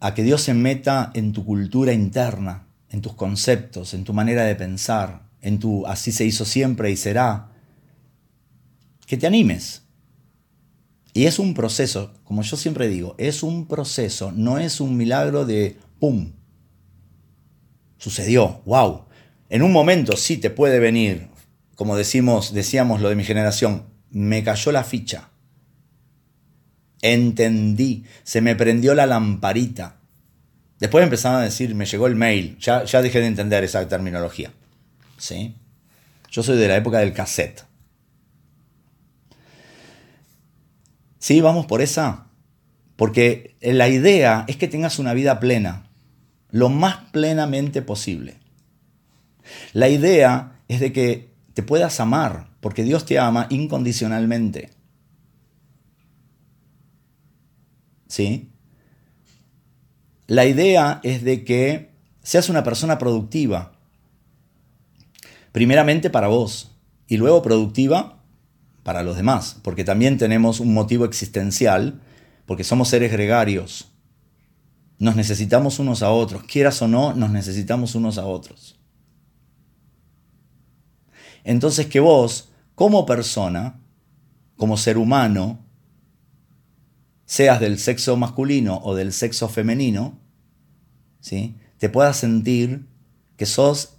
[0.00, 4.44] a que Dios se meta en tu cultura interna, en tus conceptos, en tu manera
[4.44, 7.48] de pensar, en tu así se hizo siempre y será.
[9.06, 9.84] Que te animes.
[11.14, 15.46] Y es un proceso, como yo siempre digo, es un proceso, no es un milagro
[15.46, 16.32] de ¡pum!
[17.96, 19.06] Sucedió, wow.
[19.48, 21.31] En un momento sí te puede venir
[21.82, 25.30] como decimos, decíamos lo de mi generación, me cayó la ficha.
[27.00, 29.96] Entendí, se me prendió la lamparita.
[30.78, 32.56] Después empezaron a decir, me llegó el mail.
[32.60, 34.52] Ya, ya dejé de entender esa terminología.
[35.18, 35.56] ¿Sí?
[36.30, 37.64] Yo soy de la época del cassette.
[41.18, 42.28] Sí, vamos por esa.
[42.94, 45.90] Porque la idea es que tengas una vida plena,
[46.48, 48.36] lo más plenamente posible.
[49.72, 54.70] La idea es de que te puedas amar, porque Dios te ama incondicionalmente.
[58.08, 58.50] ¿Sí?
[60.26, 61.90] La idea es de que
[62.22, 63.72] seas una persona productiva.
[65.50, 66.70] Primeramente para vos
[67.06, 68.18] y luego productiva
[68.82, 72.00] para los demás, porque también tenemos un motivo existencial,
[72.46, 73.92] porque somos seres gregarios.
[74.98, 78.78] Nos necesitamos unos a otros, quieras o no, nos necesitamos unos a otros.
[81.44, 83.80] Entonces que vos, como persona,
[84.56, 85.58] como ser humano,
[87.24, 90.18] seas del sexo masculino o del sexo femenino,
[91.20, 91.56] ¿sí?
[91.78, 92.86] te puedas sentir
[93.36, 93.96] que sos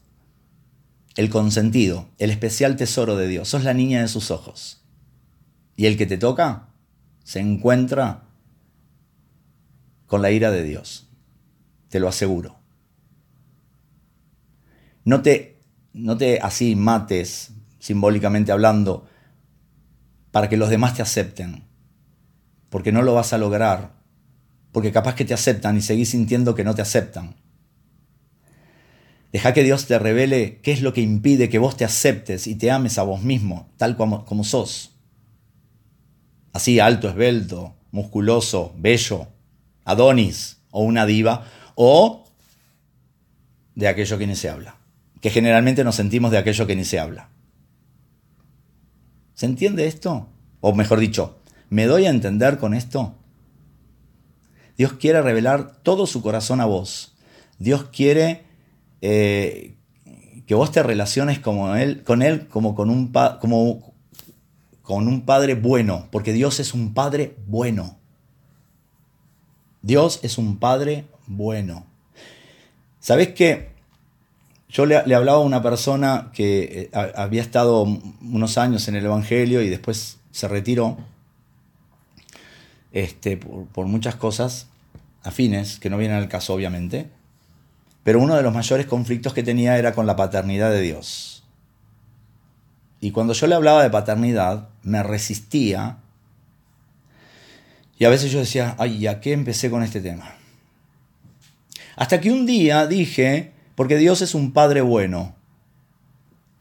[1.15, 4.83] el consentido, el especial tesoro de Dios, sos la niña de sus ojos.
[5.75, 6.69] Y el que te toca
[7.23, 8.23] se encuentra
[10.07, 11.07] con la ira de Dios,
[11.89, 12.59] te lo aseguro.
[15.05, 15.52] No te,
[15.93, 19.07] no te así mates, simbólicamente hablando,
[20.31, 21.63] para que los demás te acepten,
[22.69, 23.93] porque no lo vas a lograr,
[24.71, 27.35] porque capaz que te aceptan y seguís sintiendo que no te aceptan.
[29.31, 32.55] Deja que Dios te revele qué es lo que impide que vos te aceptes y
[32.55, 34.91] te ames a vos mismo, tal como, como sos.
[36.51, 39.27] Así alto, esbelto, musculoso, bello,
[39.85, 41.45] Adonis o una diva,
[41.75, 42.25] o
[43.75, 44.82] de aquello que ni se habla.
[45.23, 47.29] Que generalmente nos sentimos de aquello que ni se habla.
[49.33, 50.27] ¿Se entiende esto?
[50.59, 51.39] O mejor dicho,
[51.69, 53.15] ¿me doy a entender con esto?
[54.77, 57.15] Dios quiere revelar todo su corazón a vos.
[57.57, 58.43] Dios quiere
[59.01, 59.75] eh,
[60.45, 63.93] que vos te relaciones como él, con Él como con, un como
[64.81, 67.97] con un Padre bueno, porque Dios es un Padre bueno.
[69.81, 71.85] Dios es un Padre bueno.
[72.99, 73.72] ¿Sabés qué?
[74.73, 79.61] Yo le, hablaba a una persona que eh, había estado unos años en el Evangelio
[79.61, 80.97] y después se retiró
[82.91, 84.65] este, por, muchas cosas
[85.21, 87.07] afines, que no vienen al caso obviamente.
[88.03, 91.43] Pero uno de los mayores conflictos que tenía era con la paternidad de Dios.
[92.99, 95.97] Y cuando yo le hablaba de paternidad, me resistía.
[97.99, 100.33] Y a veces yo decía, ay, ¿a qué empecé con este tema?
[101.95, 105.35] Hasta que un día dije, porque Dios es un Padre bueno.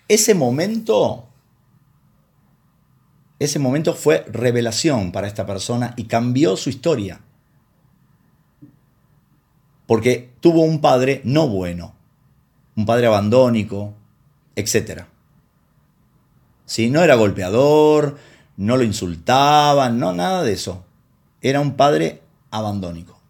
[0.08, 1.28] Ese momento,
[3.38, 7.20] ese momento fue revelación para esta persona y cambió su historia
[9.92, 11.94] porque tuvo un padre no bueno,
[12.76, 13.92] un padre abandónico,
[14.56, 15.02] etc.
[16.64, 18.16] Si No era golpeador,
[18.56, 20.86] no lo insultaban, no, nada de eso.
[21.42, 23.20] Era un padre abandónico.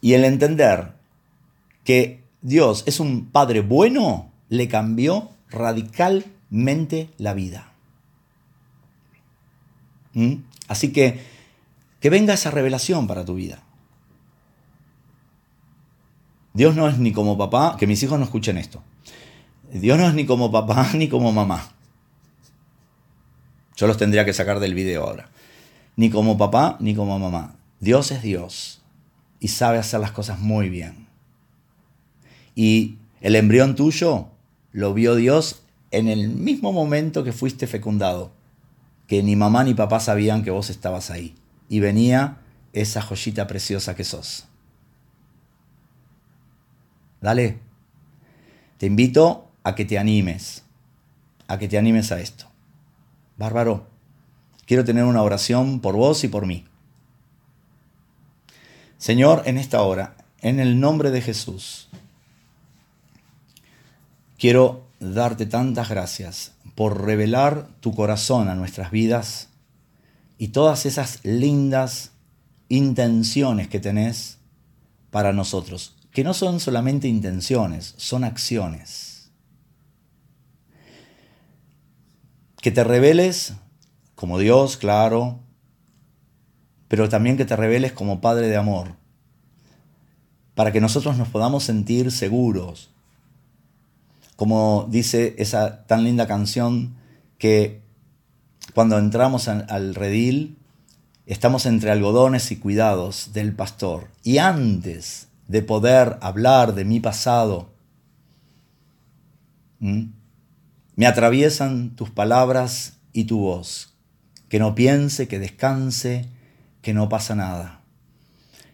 [0.00, 0.93] Y el entender
[1.84, 7.72] que Dios es un padre bueno le cambió radicalmente la vida.
[10.14, 10.34] ¿Mm?
[10.68, 11.34] Así que
[12.00, 13.62] que venga esa revelación para tu vida.
[16.52, 18.82] Dios no es ni como papá, que mis hijos no escuchen esto.
[19.72, 21.70] Dios no es ni como papá ni como mamá.
[23.76, 25.30] Yo los tendría que sacar del video ahora.
[25.96, 27.56] Ni como papá ni como mamá.
[27.80, 28.82] Dios es Dios
[29.40, 31.03] y sabe hacer las cosas muy bien.
[32.54, 34.28] Y el embrión tuyo
[34.72, 38.32] lo vio Dios en el mismo momento que fuiste fecundado,
[39.06, 41.34] que ni mamá ni papá sabían que vos estabas ahí.
[41.68, 42.38] Y venía
[42.72, 44.46] esa joyita preciosa que sos.
[47.20, 47.58] Dale.
[48.78, 50.64] Te invito a que te animes,
[51.46, 52.46] a que te animes a esto.
[53.38, 53.86] Bárbaro,
[54.66, 56.66] quiero tener una oración por vos y por mí.
[58.98, 61.88] Señor, en esta hora, en el nombre de Jesús,
[64.44, 69.48] quiero darte tantas gracias por revelar tu corazón a nuestras vidas
[70.36, 72.10] y todas esas lindas
[72.68, 74.36] intenciones que tenés
[75.10, 79.30] para nosotros que no son solamente intenciones, son acciones.
[82.60, 83.54] Que te reveles
[84.14, 85.40] como Dios, claro,
[86.88, 88.96] pero también que te reveles como Padre de amor,
[90.54, 92.93] para que nosotros nos podamos sentir seguros.
[94.36, 96.96] Como dice esa tan linda canción
[97.38, 97.82] que
[98.74, 100.58] cuando entramos al redil,
[101.26, 104.08] estamos entre algodones y cuidados del pastor.
[104.22, 107.72] Y antes de poder hablar de mi pasado.
[109.78, 113.94] Me atraviesan tus palabras y tu voz.
[114.48, 116.28] Que no piense, que descanse,
[116.80, 117.82] que no pasa nada.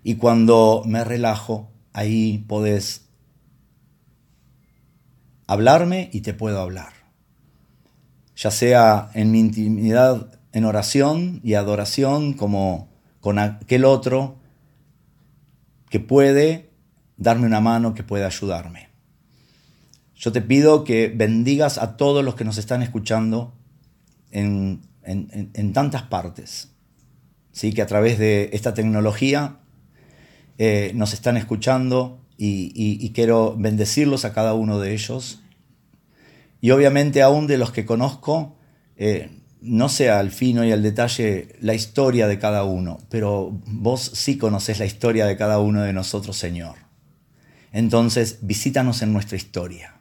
[0.04, 3.06] Y cuando me relajo, ahí podés
[5.50, 6.92] hablarme y te puedo hablar.
[8.36, 12.88] Ya sea en mi intimidad, en oración y adoración, como
[13.20, 14.38] con aquel otro
[15.88, 16.70] que puede
[17.16, 18.90] darme una mano que pueda ayudarme.
[20.14, 23.52] Yo te pido que bendigas a todos los que nos están escuchando
[24.30, 24.82] en,
[25.74, 26.68] tantas partes,
[27.50, 27.72] ¿sí?
[27.72, 29.56] que a través de esta tecnología
[30.58, 35.40] eh, nos están escuchando y, quiero bendecirlos a cada uno de ellos.
[36.62, 38.56] Y obviamente aún de los que conozco,
[38.96, 39.30] eh,
[39.60, 44.38] no sé al fino y al detalle la historia de cada uno, pero vos sí
[44.38, 46.76] conoces la historia de cada uno de nosotros, Señor.
[47.72, 49.94] Entonces, visítanos en nuestra historia.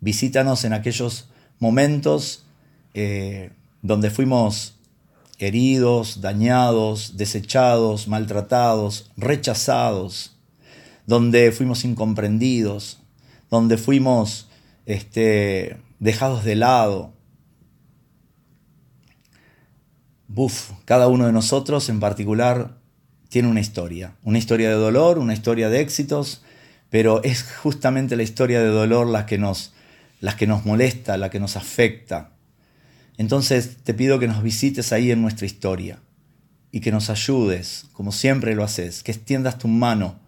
[0.00, 2.44] Visítanos en aquellos momentos
[2.92, 3.50] eh,
[3.80, 4.74] donde fuimos
[5.38, 10.31] heridos, dañados, desechados, maltratados, rechazados,
[11.06, 13.00] donde fuimos incomprendidos,
[13.50, 14.48] donde fuimos
[14.86, 17.12] este, dejados de lado,
[20.34, 22.78] Buf, cada uno de nosotros en particular
[23.28, 26.42] tiene una historia, una historia de dolor, una historia de éxitos,
[26.88, 29.74] pero es justamente la historia de dolor la que nos,
[30.20, 32.30] la que nos molesta, la que nos afecta.
[33.18, 35.98] Entonces te pido que nos visites ahí en nuestra historia
[36.70, 40.18] y que nos ayudes, como siempre lo haces, que extiendas tu mano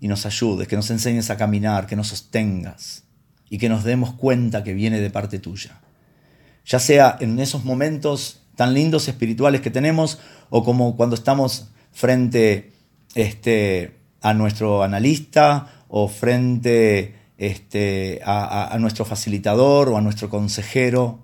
[0.00, 3.04] y nos ayudes, que nos enseñes a caminar, que nos sostengas
[3.48, 5.80] y que nos demos cuenta que viene de parte tuya.
[6.66, 10.18] Ya sea en esos momentos tan lindos espirituales que tenemos,
[10.50, 12.72] o como cuando estamos frente
[13.14, 21.20] este, a nuestro analista o frente este, a, nuestro facilitador o a nuestro consejero,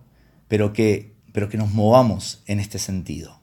[0.49, 3.40] pero que, pero que nos movamos en este sentido.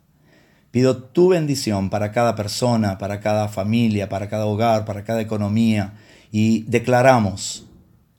[0.78, 5.96] Pido tu bendición para cada persona, para cada familia, para cada hogar, para cada economía,
[6.32, 7.66] y declaramos,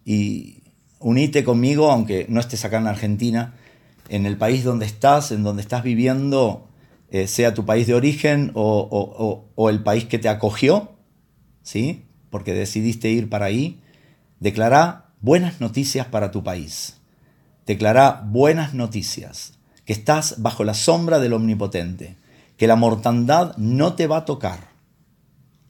[0.04, 0.64] y
[0.98, 3.54] unite conmigo, aunque no estés acá en Argentina,
[4.08, 6.66] en el país donde estás, en donde estás viviendo,
[7.12, 10.96] eh, sea tu país de origen o, el país que te acogió,
[11.62, 12.06] ¿sí?
[12.28, 13.80] porque decidiste ir para ahí,
[14.40, 16.96] declara buenas noticias para tu país.
[17.66, 19.52] Declara buenas noticias,
[19.84, 22.16] que estás bajo la sombra del Omnipotente,
[22.58, 24.68] que la mortandad no te va a tocar.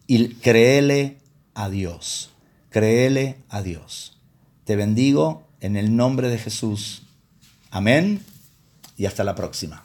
[0.08, 1.18] Y créele
[1.54, 2.30] a Dios,
[2.70, 4.18] créele a Dios.
[4.64, 7.02] Te bendigo en el nombre de Jesús.
[7.70, 8.22] Amén
[8.96, 9.84] y hasta la próxima.